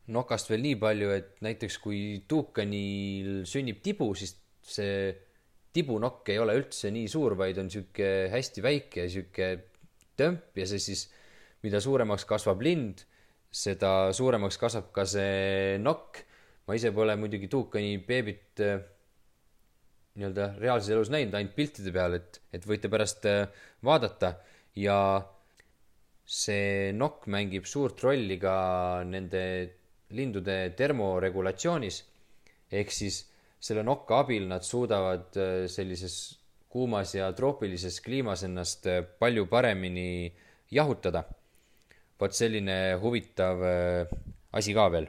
nokast 0.08 0.47
veel 0.47 0.62
nii 0.63 0.76
palju, 0.80 1.10
et 1.12 1.41
näiteks 1.43 1.78
kui 1.84 2.02
tuukanil 2.32 3.41
sünnib 3.43 3.82
tibu, 3.84 4.13
siis 4.15 4.38
see 4.63 5.12
tibunokk 5.76 6.30
ei 6.32 6.39
ole 6.39 6.56
üldse 6.56 6.91
nii 6.95 7.10
suur, 7.12 7.36
vaid 7.36 7.60
on 7.60 7.67
sihuke 7.69 8.30
hästi 8.32 8.63
väike 8.63 9.10
sihuke 9.12 9.50
tömp 10.17 10.56
ja 10.56 10.67
see 10.69 10.80
siis, 10.80 11.04
mida 11.63 11.82
suuremaks 11.84 12.23
kasvab 12.30 12.63
lind, 12.63 13.04
seda 13.52 14.13
suuremaks 14.15 14.58
kasvab 14.62 14.93
ka 14.95 15.04
see 15.08 15.76
nokk 15.84 16.23
ma 16.67 16.76
ise 16.76 16.91
pole 16.95 17.15
muidugi 17.19 17.47
tuukani 17.52 17.97
beebit 18.08 18.62
äh, 18.63 18.82
nii-öelda 20.17 20.51
reaalses 20.62 20.93
elus 20.93 21.12
näinud, 21.13 21.36
ainult 21.38 21.56
piltide 21.58 21.93
peal, 21.93 22.17
et, 22.17 22.39
et 22.53 22.65
võite 22.67 22.89
pärast 22.91 23.25
äh, 23.30 23.45
vaadata 23.86 24.34
ja 24.77 24.97
see 26.27 26.91
nokk 26.97 27.27
mängib 27.32 27.67
suurt 27.69 28.01
rolli 28.03 28.39
ka 28.41 28.58
nende 29.08 29.43
lindude 30.17 30.58
termoregulatsioonis. 30.77 32.03
ehk 32.71 32.91
siis 32.91 33.21
selle 33.60 33.84
nokka 33.84 34.19
abil 34.25 34.47
nad 34.49 34.65
suudavad 34.65 35.38
äh, 35.38 35.65
sellises 35.71 36.17
kuumas 36.69 37.13
ja 37.15 37.32
troopilises 37.34 38.01
kliimas 38.03 38.43
ennast 38.43 38.89
palju 39.19 39.45
paremini 39.47 40.34
jahutada. 40.71 41.23
vot 42.19 42.34
selline 42.34 42.97
huvitav 43.01 43.62
asi 44.58 44.73
ka 44.73 44.89
veel 44.89 45.08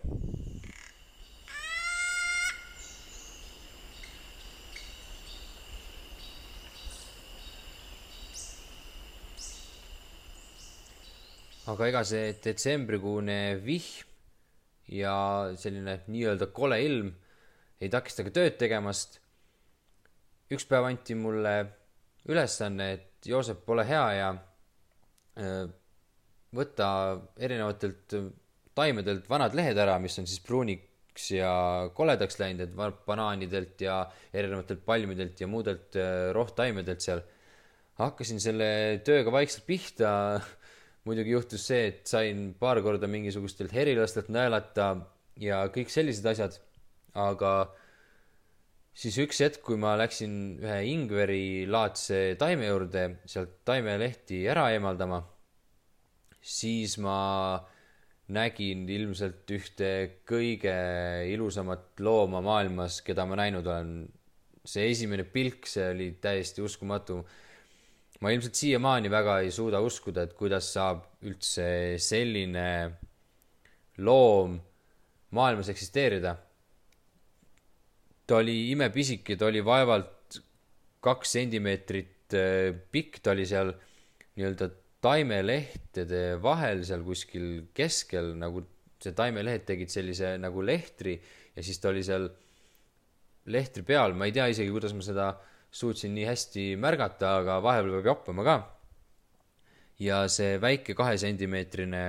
aga 11.68 11.88
ega 11.90 12.02
see 12.06 12.32
detsembrikuune 12.44 13.40
vihm 13.64 14.06
ja 14.88 15.14
selline 15.60 15.98
nii-öelda 16.08 16.48
kole 16.56 16.78
ilm 16.84 17.10
ei 17.78 17.90
takista 17.92 18.24
ka 18.26 18.32
tööd 18.34 18.56
tegemast. 18.60 19.20
üks 20.48 20.64
päev 20.64 20.86
anti 20.88 21.14
mulle 21.14 21.54
ülesanne, 22.28 22.92
et 22.96 23.28
Joosep, 23.28 23.68
ole 23.68 23.84
hea 23.84 24.04
ja 24.16 24.28
äh, 24.32 25.66
võta 26.56 26.88
erinevatelt 27.36 28.16
taimedelt 28.78 29.26
vanad 29.28 29.56
lehed 29.58 29.78
ära, 29.78 29.98
mis 30.00 30.16
on 30.20 30.28
siis 30.28 30.40
pruuniks 30.44 31.30
ja 31.34 31.50
koledaks 31.94 32.38
läinud, 32.40 32.64
et 32.64 33.02
banaanidelt 33.06 33.80
ja 33.84 34.00
erinevatelt 34.32 34.84
palmidelt 34.86 35.40
ja 35.40 35.50
muudelt 35.50 35.98
äh, 36.00 36.30
rohttaimedelt 36.32 37.04
seal. 37.04 37.20
hakkasin 37.98 38.40
selle 38.40 38.70
tööga 39.04 39.32
vaikselt 39.34 39.66
pihta 39.66 40.10
muidugi 41.08 41.32
juhtus 41.34 41.64
see, 41.70 41.88
et 41.92 42.10
sain 42.10 42.52
paar 42.60 42.82
korda 42.84 43.08
mingisugustelt 43.10 43.72
herilastelt 43.74 44.28
naelata 44.34 44.92
ja 45.40 45.62
kõik 45.72 45.90
sellised 45.92 46.26
asjad, 46.28 46.58
aga 47.16 47.52
siis 48.98 49.16
üks 49.22 49.40
hetk, 49.44 49.62
kui 49.64 49.78
ma 49.80 49.94
läksin 49.98 50.58
ühe 50.60 50.78
ingverilaadse 50.92 52.36
taime 52.40 52.68
juurde 52.68 53.08
sealt 53.30 53.60
taimelehti 53.68 54.42
ära 54.50 54.68
eemaldama, 54.74 55.22
siis 56.42 56.98
ma 57.02 57.18
nägin 58.34 58.84
ilmselt 58.92 59.48
ühte 59.56 59.90
kõige 60.28 60.74
ilusamat 61.32 62.02
looma 62.04 62.42
maailmas, 62.44 63.00
keda 63.06 63.24
ma 63.28 63.38
näinud 63.40 63.66
olen. 63.66 63.98
see 64.68 64.90
esimene 64.90 65.24
pilk, 65.24 65.64
see 65.64 65.86
oli 65.94 66.06
täiesti 66.20 66.60
uskumatu 66.60 67.22
ma 68.20 68.32
ilmselt 68.34 68.58
siiamaani 68.58 69.10
väga 69.12 69.38
ei 69.44 69.52
suuda 69.54 69.80
uskuda, 69.84 70.24
et 70.26 70.34
kuidas 70.38 70.72
saab 70.74 71.04
üldse 71.26 71.98
selline 72.02 72.68
loom 74.02 74.58
maailmas 75.36 75.70
eksisteerida. 75.70 76.36
ta 78.28 78.36
oli 78.42 78.70
imepisike, 78.74 79.36
ta 79.40 79.46
oli 79.48 79.62
vaevalt 79.64 80.40
kaks 81.00 81.30
sentimeetrit 81.38 82.34
äh, 82.36 82.74
pikk, 82.92 83.22
ta 83.22 83.32
oli 83.32 83.46
seal 83.48 83.70
nii-öelda 84.36 84.68
taimelehtede 85.00 86.42
vahel 86.42 86.82
seal 86.84 87.06
kuskil 87.06 87.70
keskel, 87.74 88.34
nagu 88.36 88.66
see 88.98 89.14
taimelehed 89.16 89.64
tegid 89.64 89.94
sellise 89.94 90.34
nagu 90.42 90.60
lehtri 90.60 91.14
ja 91.54 91.62
siis 91.62 91.78
ta 91.78 91.92
oli 91.92 92.02
seal 92.04 92.26
lehtri 93.48 93.86
peal, 93.86 94.12
ma 94.18 94.26
ei 94.26 94.34
tea 94.34 94.50
isegi, 94.50 94.74
kuidas 94.74 94.92
ma 94.92 95.06
seda 95.06 95.28
äh, 95.30 95.47
suutsin 95.70 96.14
nii 96.16 96.26
hästi 96.28 96.64
märgata, 96.80 97.38
aga 97.42 97.58
vahepeal 97.62 97.98
peab 97.98 98.12
joppama 98.12 98.44
ka. 98.44 98.56
ja 99.98 100.28
see 100.30 100.60
väike 100.62 100.94
kahesentimeetrine 100.94 102.02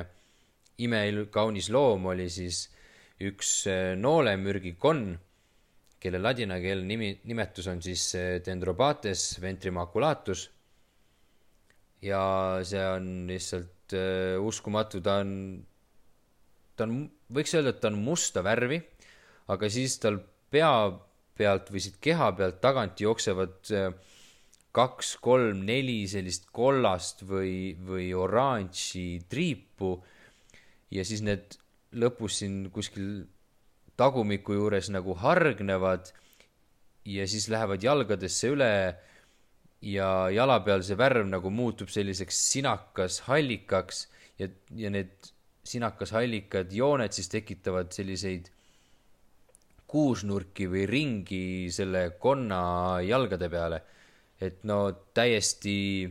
imekaunis 0.85 1.71
loom 1.73 2.05
oli 2.11 2.27
siis 2.29 2.67
üks 3.19 3.65
äh, 3.67 3.95
noolemürgikonn, 3.99 5.17
kelle 5.99 6.21
ladinakeelne 6.21 6.87
nimi, 6.87 7.09
nimetus 7.27 7.67
on 7.67 7.81
siis 7.83 8.03
äh, 8.15 8.37
Dendrobates 8.45 9.41
ventrimaculatus. 9.41 10.49
ja 12.01 12.21
see 12.63 12.79
on 12.79 13.07
lihtsalt 13.27 13.91
uh, 13.91 14.39
uskumatu, 14.47 15.01
ta 15.03 15.17
on, 15.19 15.31
ta 16.79 16.85
on, 16.87 17.01
võiks 17.35 17.51
öelda, 17.57 17.73
et 17.73 17.81
ta 17.83 17.89
on 17.91 17.97
musta 17.99 18.39
värvi, 18.45 18.77
aga 19.51 19.67
siis 19.67 19.97
tal 19.99 20.21
pea 20.53 20.69
pealt 21.39 21.71
või 21.71 21.83
siit 21.83 21.97
keha 22.03 22.31
pealt 22.37 22.59
tagant 22.63 22.99
jooksevad 23.01 23.73
äh, 23.75 23.93
kaks, 24.75 25.15
kolm, 25.23 25.63
neli 25.65 26.03
sellist 26.11 26.49
kollast 26.53 27.23
või, 27.27 27.73
või 27.85 28.11
oranži 28.13 29.23
triipu. 29.29 29.97
ja 30.91 31.05
siis 31.05 31.21
need 31.25 31.57
lõpus 31.97 32.39
siin 32.41 32.69
kuskil 32.73 33.25
tagumiku 33.99 34.55
juures 34.55 34.89
nagu 34.93 35.15
hargnevad 35.19 36.11
ja 37.05 37.25
siis 37.27 37.49
lähevad 37.49 37.83
jalgadesse 37.83 38.51
üle 38.53 38.71
ja 39.81 40.29
jala 40.33 40.59
peal 40.63 40.83
see 40.85 40.97
värv 40.99 41.27
nagu 41.29 41.49
muutub 41.49 41.89
selliseks 41.91 42.39
sinakas 42.53 43.21
hallikaks 43.27 44.07
ja, 44.39 44.49
ja 44.75 44.91
need 44.93 45.31
sinakas 45.65 46.13
hallikad 46.15 46.73
jooned 46.73 47.15
siis 47.15 47.29
tekitavad 47.31 47.91
selliseid 47.95 48.49
kuusnurki 49.89 50.67
või 50.69 50.85
ringi 50.89 51.43
selle 51.73 52.09
konna 52.21 52.61
jalgade 53.05 53.49
peale. 53.49 53.81
et 54.39 54.61
no 54.63 54.77
täiesti, 55.13 56.07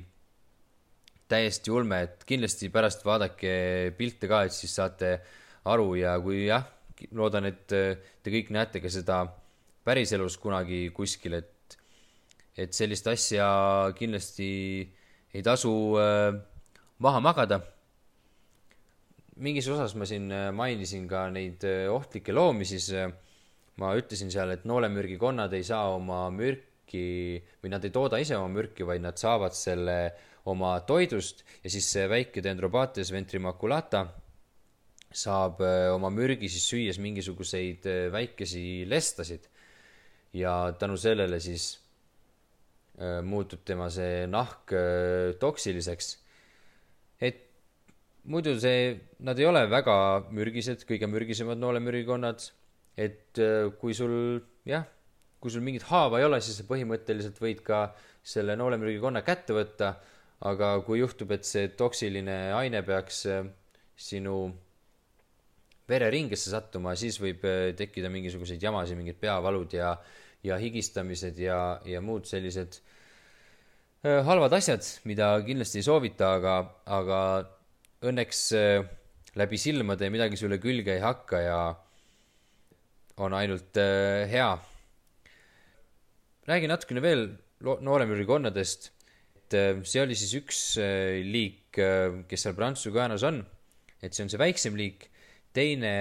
täiesti 1.29 1.71
ulme, 1.73 2.03
et 2.05 2.25
kindlasti 2.29 2.69
pärast 2.69 3.05
vaadake 3.07 3.95
pilte 3.97 4.29
ka, 4.29 4.43
et 4.45 4.53
siis 4.53 4.75
saate 4.77 5.15
aru 5.65 5.95
ja 5.97 6.19
kui 6.21 6.43
jah, 6.45 6.67
loodan, 7.17 7.49
et 7.49 7.65
te 7.65 8.35
kõik 8.35 8.53
näete 8.53 8.83
ka 8.85 8.93
seda 8.93 9.23
päriselus 9.85 10.37
kunagi 10.37 10.91
kuskil, 10.93 11.39
et, 11.41 11.79
et 12.53 12.77
sellist 12.77 13.09
asja 13.09 13.49
kindlasti 13.97 14.51
ei 15.33 15.43
tasu 15.43 15.73
äh, 15.97 16.37
maha 17.01 17.25
magada 17.25 17.63
mingis 19.39 19.69
osas 19.71 19.95
ma 19.99 20.07
siin 20.09 20.31
äh, 20.35 20.51
mainisin 20.55 21.07
ka 21.11 21.29
neid 21.31 21.65
äh, 21.67 21.87
ohtlikke 21.93 22.35
loomi, 22.35 22.67
siis 22.69 22.91
äh, 22.93 23.11
ma 23.79 23.95
ütlesin 23.99 24.31
seal, 24.33 24.53
et 24.55 24.67
noolemürgikonnad 24.69 25.53
ei 25.55 25.67
saa 25.67 25.95
oma 25.95 26.27
mürki 26.35 27.39
või 27.63 27.73
nad 27.73 27.85
ei 27.85 27.95
tooda 27.95 28.21
ise 28.23 28.37
oma 28.39 28.51
mürki, 28.53 28.87
vaid 28.87 29.05
nad 29.05 29.19
saavad 29.21 29.55
selle 29.57 29.99
oma 30.49 30.79
toidust 30.89 31.45
ja 31.63 31.71
siis 31.71 31.89
see 31.93 32.07
väike 32.11 32.43
Dendrobates 32.45 33.13
ventrimaculata 33.13 34.07
saab 35.09 35.61
oma 35.95 36.11
mürgi 36.13 36.51
siis 36.53 36.67
süües 36.69 36.99
mingisuguseid 37.01 37.87
väikesi 38.13 38.85
lestasid. 38.89 39.49
ja 40.33 40.73
tänu 40.79 40.97
sellele 40.97 41.41
siis 41.41 41.79
muutub 43.25 43.65
tema 43.65 43.89
see 43.91 44.27
nahk 44.27 44.75
toksiliseks. 45.41 46.17
et 47.21 47.49
muidu 48.29 48.55
see, 48.61 48.99
nad 49.25 49.39
ei 49.39 49.47
ole 49.49 49.65
väga 49.71 49.97
mürgised, 50.35 50.85
kõige 50.89 51.09
mürgisemad 51.11 51.61
noolemürgikonnad. 51.61 52.51
Et 52.99 53.39
äh, 53.39 53.71
kui 53.79 53.95
sul 53.95 54.41
jah, 54.67 54.87
kui 55.39 55.53
sul 55.55 55.63
mingit 55.65 55.87
haava 55.89 56.19
ei 56.19 56.27
ole, 56.27 56.41
siis 56.43 56.59
sa 56.59 56.67
põhimõtteliselt 56.67 57.39
võid 57.39 57.63
ka 57.67 57.89
selle 58.27 58.59
noolemürgikonna 58.59 59.23
kätte 59.27 59.57
võtta. 59.57 59.97
aga 60.39 60.67
kui 60.87 61.01
juhtub, 61.01 61.33
et 61.35 61.43
see 61.43 61.67
toksiline 61.75 62.53
aine 62.55 62.83
peaks 62.87 63.25
äh, 63.27 63.47
sinu 63.99 64.53
vereringesse 65.89 66.53
sattuma, 66.53 66.95
siis 66.95 67.19
võib 67.19 67.43
äh, 67.47 67.73
tekkida 67.75 68.11
mingisuguseid 68.11 68.63
jamasid, 68.63 68.99
mingid 68.99 69.19
peavalud 69.19 69.73
ja, 69.75 69.97
ja 70.47 70.59
higistamised 70.59 71.39
ja, 71.43 71.81
ja 71.87 72.03
muud 72.03 72.27
sellised 72.27 72.83
halvad 73.99 74.53
asjad, 74.55 74.87
mida 75.11 75.33
kindlasti 75.43 75.81
ei 75.81 75.87
soovita, 75.89 76.29
aga, 76.39 76.53
aga 76.87 77.19
õnneks 78.07 78.43
läbi 79.35 79.59
silmade 79.59 80.07
midagi 80.15 80.39
sulle 80.39 80.61
külge 80.63 80.95
ei 80.95 81.03
hakka 81.03 81.41
ja 81.43 81.59
on 83.25 83.35
ainult 83.35 83.77
äh, 83.81 84.29
hea. 84.31 84.51
räägin 86.49 86.73
natukene 86.73 87.03
veel 87.05 87.27
nooremürgikonnadest. 87.61 88.91
et 89.37 89.55
äh, 89.55 89.83
see 89.85 90.03
oli 90.03 90.17
siis 90.19 90.35
üks 90.39 90.61
liik, 91.25 91.79
kes 92.29 92.43
seal 92.43 92.57
Prantsuse 92.57 92.95
Guajanas 92.95 93.27
on. 93.29 93.45
et 94.03 94.15
see 94.15 94.25
on 94.25 94.33
see 94.33 94.41
väiksem 94.41 94.77
liik. 94.77 95.11
teine 95.53 95.95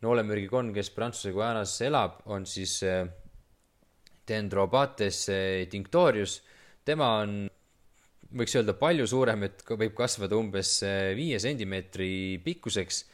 noolemürgikonn, 0.00 0.74
kes 0.74 0.90
Prantsuse 0.96 1.32
Guajanas 1.32 1.80
elab, 1.84 2.22
on 2.26 2.46
siis 2.46 2.80
Dendrobates 4.28 5.24
tinctorius. 5.70 6.40
tema 6.84 7.16
on 7.20 7.50
võiks 8.36 8.54
öelda 8.54 8.74
palju 8.78 9.06
suurem, 9.10 9.44
et 9.48 9.64
võib 9.66 9.94
kasvada 9.98 10.38
umbes 10.38 10.80
eh, 10.86 11.12
viie 11.18 11.40
sentimeetri 11.42 12.38
pikkuseks. 12.44 13.04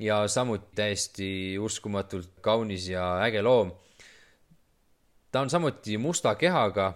Ja 0.00 0.22
samuti 0.28 0.74
täiesti 0.76 1.28
uskumatult 1.60 2.40
kaunis 2.40 2.88
ja 2.88 3.20
äge 3.26 3.42
loom. 3.42 3.72
ta 5.32 5.40
on 5.40 5.50
samuti 5.50 5.98
musta 5.98 6.34
kehaga. 6.34 6.92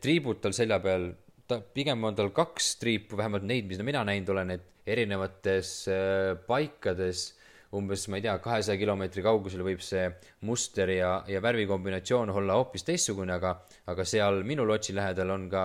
triibud 0.00 0.38
tal 0.40 0.52
selja 0.54 0.78
peal, 0.78 1.08
ta 1.46 1.60
pigem 1.60 2.04
on 2.04 2.14
tal 2.14 2.30
kaks 2.30 2.76
triipu, 2.78 3.16
vähemalt 3.16 3.42
neid, 3.42 3.66
mida 3.66 3.82
mina 3.82 4.04
näinud 4.04 4.28
olen, 4.30 4.50
et 4.50 4.66
erinevates 4.86 5.72
eh, 5.90 6.36
paikades 6.46 7.32
umbes, 7.74 8.06
ma 8.08 8.16
ei 8.16 8.24
tea, 8.24 8.36
kahesaja 8.40 8.78
kilomeetri 8.80 9.22
kaugusel 9.26 9.62
võib 9.66 9.82
see 9.84 10.06
muster 10.48 10.88
ja, 10.94 11.10
ja 11.28 11.42
värvikombinatsioon 11.44 12.30
olla 12.32 12.56
hoopis 12.56 12.86
teistsugune, 12.86 13.34
aga, 13.34 13.58
aga 13.90 14.06
seal 14.08 14.40
minu 14.48 14.64
lotsi 14.68 14.94
lähedal 14.96 15.34
on 15.34 15.48
ka, 15.52 15.64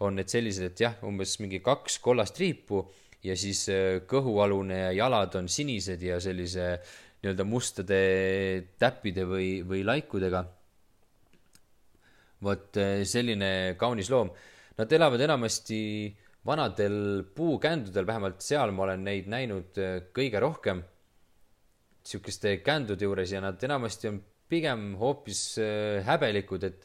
on 0.00 0.16
need 0.16 0.32
sellised, 0.32 0.70
et 0.70 0.84
jah, 0.86 0.96
umbes 1.04 1.36
mingi 1.42 1.60
kaks 1.64 1.98
kollast 2.04 2.38
triipu 2.38 2.86
ja 3.22 3.36
siis 3.38 3.66
äh, 3.70 4.00
kõhualune 4.08 4.78
ja 4.86 4.90
jalad 5.04 5.36
on 5.38 5.48
sinised 5.50 6.02
ja 6.02 6.18
sellise 6.22 6.74
nii-öelda 7.22 7.46
mustade 7.46 8.00
täppide 8.82 9.26
või, 9.28 9.62
või 9.66 9.84
laikudega. 9.86 10.42
vot 12.42 12.76
äh, 12.82 13.04
selline 13.06 13.76
kaunis 13.78 14.10
loom. 14.10 14.32
Nad 14.78 14.92
elavad 14.92 15.20
enamasti 15.20 16.10
vanadel 16.46 17.22
puukändudel, 17.34 18.06
vähemalt 18.06 18.42
seal 18.42 18.72
ma 18.74 18.88
olen 18.88 19.04
neid 19.06 19.28
näinud 19.30 19.78
äh, 19.78 20.00
kõige 20.14 20.40
rohkem 20.42 20.82
sihukeste 22.02 22.56
kändude 22.66 23.06
juures 23.06 23.30
ja 23.30 23.40
nad 23.40 23.62
enamasti 23.62 24.08
on 24.10 24.18
pigem 24.50 24.96
hoopis 24.98 25.54
häbelikud, 26.04 26.64
et, 26.66 26.82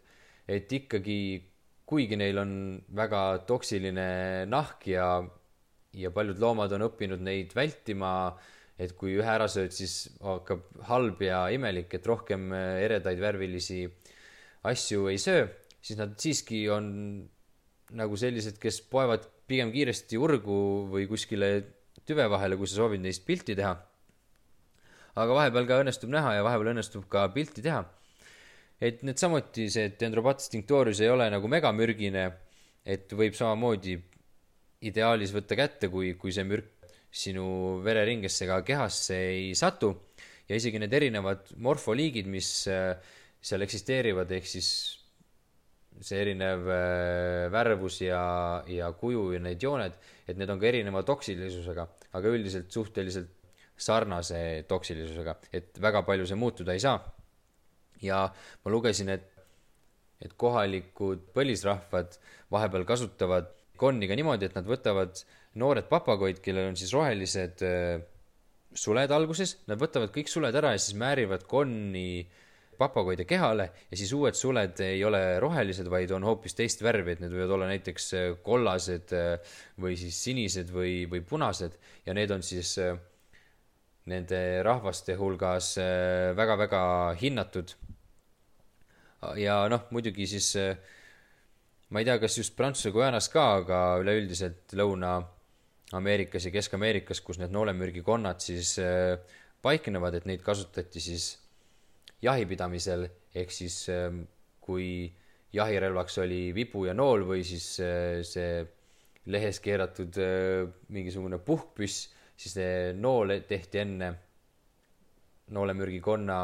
et 0.48 0.72
ikkagi, 0.72 1.42
kuigi 1.90 2.16
neil 2.16 2.38
on 2.38 2.52
väga 2.96 3.24
toksiline 3.50 4.06
nahk 4.48 4.86
ja, 4.88 5.08
ja 5.98 6.12
paljud 6.14 6.40
loomad 6.42 6.74
on 6.78 6.88
õppinud 6.88 7.24
neid 7.26 7.56
vältima, 7.58 8.12
et 8.78 8.94
kui 8.98 9.16
ühe 9.18 9.30
ära 9.30 9.48
sööd, 9.50 9.74
siis 9.74 9.96
hakkab 10.22 10.66
halb 10.90 11.24
ja 11.26 11.48
imelik, 11.54 11.94
et 11.98 12.06
rohkem 12.08 12.52
äh, 12.54 12.84
eredaid 12.86 13.22
värvilisi 13.22 13.86
asju 14.68 15.10
ei 15.12 15.20
söö, 15.22 15.48
siis 15.82 16.00
nad 16.00 16.16
siiski 16.22 16.68
on 16.74 16.88
nagu 17.98 18.20
sellised, 18.20 18.58
kes 18.62 18.82
poevad 18.92 19.26
pigem 19.48 19.72
kiiresti 19.72 20.20
urgu 20.20 20.62
või 20.92 21.08
kuskile 21.10 21.52
tüve 22.08 22.26
vahele, 22.30 22.58
kui 22.60 22.68
sa 22.68 22.82
soovid 22.82 23.04
neist 23.04 23.24
pilti 23.28 23.56
teha 23.56 23.76
aga 25.18 25.38
vahepeal 25.40 25.68
ka 25.70 25.80
õnnestub 25.82 26.12
näha 26.14 26.36
ja 26.38 26.44
vahepeal 26.46 26.74
õnnestub 26.76 27.08
ka 27.12 27.28
pilti 27.34 27.64
teha. 27.66 27.84
et 28.78 29.02
need 29.02 29.18
samuti, 29.18 29.72
see 29.74 29.90
Dendrobates 29.98 30.52
tinctorius 30.54 31.00
ei 31.02 31.10
ole 31.10 31.26
nagu 31.34 31.50
megamürgine, 31.50 32.28
et 32.86 33.14
võib 33.18 33.34
samamoodi 33.34 33.96
ideaalis 34.86 35.34
võtta 35.34 35.58
kätte, 35.58 35.90
kui, 35.90 36.14
kui 36.20 36.34
see 36.34 36.46
mürk 36.48 36.74
sinu 37.18 37.80
vereringesse 37.86 38.46
ega 38.46 38.60
kehasse 38.66 39.18
ei 39.32 39.56
satu. 39.56 39.94
ja 40.48 40.56
isegi 40.56 40.80
need 40.80 40.94
erinevad 40.94 41.50
morfoliigid, 41.60 42.28
mis 42.32 42.50
äh, 42.72 42.96
seal 43.44 43.66
eksisteerivad, 43.66 44.32
ehk 44.32 44.46
siis 44.48 44.70
see 46.00 46.22
erinev 46.22 46.70
äh, 46.72 47.48
värvus 47.52 48.02
ja, 48.06 48.22
ja 48.70 48.92
kuju 48.96 49.32
ja 49.34 49.42
need 49.44 49.64
jooned, 49.64 49.98
et 50.28 50.38
need 50.40 50.50
on 50.54 50.62
ka 50.62 50.70
erineva 50.70 51.04
toksilisusega, 51.08 51.88
aga 52.16 52.32
üldiselt 52.32 52.72
suhteliselt 52.72 53.34
sarnase 53.78 54.64
toksilisusega, 54.70 55.36
et 55.54 55.82
väga 55.82 56.04
palju 56.08 56.26
see 56.30 56.40
muutuda 56.40 56.74
ei 56.78 56.84
saa. 56.84 57.02
ja 58.02 58.28
ma 58.64 58.72
lugesin, 58.72 59.10
et, 59.10 59.28
et 60.22 60.34
kohalikud 60.38 61.32
põlisrahvad 61.34 62.18
vahepeal 62.54 62.86
kasutavad 62.86 63.50
konni 63.80 64.10
ka 64.10 64.18
niimoodi, 64.18 64.50
et 64.50 64.58
nad 64.58 64.68
võtavad 64.68 65.22
noored 65.62 65.88
papagoid, 65.90 66.42
kellel 66.44 66.72
on 66.72 66.78
siis 66.80 66.94
rohelised 66.96 67.64
äh, 67.66 68.02
suled 68.78 69.14
alguses, 69.14 69.58
nad 69.70 69.80
võtavad 69.82 70.12
kõik 70.14 70.30
suled 70.32 70.56
ära 70.56 70.74
ja 70.76 70.82
siis 70.82 70.98
määrivad 71.00 71.46
konni 71.50 72.28
papagoide 72.78 73.26
kehale 73.26 73.70
ja 73.90 73.98
siis 73.98 74.12
uued 74.14 74.38
suled 74.38 74.80
ei 74.86 75.02
ole 75.06 75.22
rohelised, 75.42 75.90
vaid 75.90 76.12
on 76.14 76.26
hoopis 76.28 76.56
teist 76.58 76.84
värvi, 76.86 77.16
et 77.16 77.24
need 77.24 77.34
võivad 77.34 77.56
olla 77.56 77.70
näiteks 77.72 78.08
äh, 78.18 78.28
kollased 78.46 79.14
äh, 79.18 79.56
või 79.82 79.98
siis 80.00 80.20
sinised 80.28 80.72
või, 80.74 81.06
või 81.10 81.24
punased 81.26 81.78
ja 82.06 82.16
need 82.18 82.34
on 82.34 82.46
siis 82.46 82.78
nende 84.08 84.40
rahvaste 84.64 85.18
hulgas 85.20 85.74
väga-väga 86.38 86.82
hinnatud. 87.20 87.74
ja 89.36 89.58
noh, 89.68 89.90
muidugi 89.92 90.28
siis 90.30 90.54
äh, 90.56 90.78
ma 91.90 92.02
ei 92.02 92.08
tea, 92.08 92.18
kas 92.20 92.38
just 92.40 92.56
Prantsuse 92.58 92.92
Guajanas 92.96 93.30
ka, 93.34 93.46
aga 93.62 93.82
üleüldiselt 94.02 94.76
Lõuna-Ameerikas 94.78 96.48
ja 96.48 96.54
Kesk-Ameerikas, 96.56 97.22
kus 97.24 97.40
need 97.42 97.54
noolemürgikonnad 97.56 98.44
siis 98.44 98.76
äh, 98.84 99.16
paiknevad, 99.64 100.20
et 100.20 100.28
neid 100.30 100.44
kasutati 100.46 101.04
siis 101.04 101.32
jahipidamisel, 102.24 103.08
ehk 103.38 103.54
siis 103.54 103.84
kui 104.64 104.90
jahirelvaks 105.54 106.18
oli 106.24 106.42
vibu 106.56 106.88
ja 106.88 106.96
nool 106.98 107.24
või 107.30 107.44
siis 107.46 107.66
see 107.78 108.52
lehes 109.32 109.60
keeratud 109.64 110.18
mingisugune 110.94 111.38
puhkpüss 111.44 112.08
siis 112.38 112.58
see 112.60 112.94
nool 112.98 113.34
tehti 113.50 113.82
enne 113.82 114.12
noolemürgikonna 115.56 116.38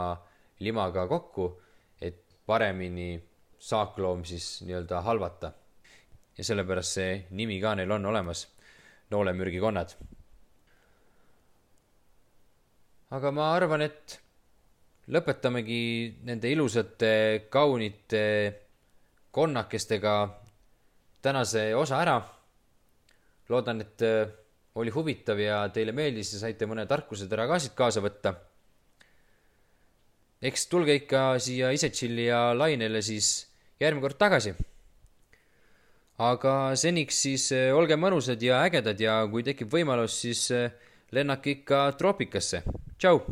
limaga 0.64 1.06
kokku, 1.08 1.48
et 2.02 2.24
paremini 2.46 3.16
saakloom 3.64 4.26
siis 4.28 4.62
nii-öelda 4.68 5.02
halvata. 5.02 5.52
ja 6.38 6.44
sellepärast 6.44 6.98
see 6.98 7.12
nimi 7.38 7.60
ka 7.62 7.76
neil 7.78 7.92
on 7.92 8.06
olemas, 8.06 8.48
noolemürgikonnad. 9.14 9.96
aga 13.12 13.32
ma 13.32 13.54
arvan, 13.54 13.82
et 13.86 14.20
lõpetamegi 15.14 15.84
nende 16.28 16.52
ilusate, 16.52 17.14
kaunite 17.50 18.24
konnakestega 19.32 20.16
tänase 21.22 21.76
osa 21.76 22.02
ära. 22.02 22.18
loodan, 23.50 23.82
et 23.82 24.02
äh, 24.02 24.28
oli 24.76 24.90
huvitav 24.90 25.40
ja 25.40 25.62
teile 25.70 25.92
meeldis 25.92 26.34
ja 26.34 26.40
saite 26.40 26.66
mõne 26.66 26.86
tarkusetera 26.90 27.48
ka 27.48 27.60
siit 27.60 27.76
kaasa 27.80 28.02
võtta. 28.02 28.36
eks 30.42 30.68
tulge 30.68 30.96
ikka 31.00 31.40
siia 31.40 31.72
Isetšilli 31.72 32.26
ja 32.26 32.52
Lainele 32.58 33.02
siis 33.02 33.53
järgmine 33.80 34.02
kord 34.02 34.18
tagasi. 34.20 34.54
aga 36.18 36.76
seniks 36.76 37.22
siis 37.26 37.52
äh, 37.52 37.72
olge 37.76 37.96
mõnusad 37.96 38.42
ja 38.42 38.62
ägedad 38.64 39.00
ja 39.00 39.24
kui 39.32 39.44
tekib 39.44 39.72
võimalus, 39.74 40.20
siis 40.22 40.52
äh, 40.52 40.72
lennake 41.12 41.58
ikka 41.60 41.92
troopikasse. 41.98 42.64
tšau 42.98 43.24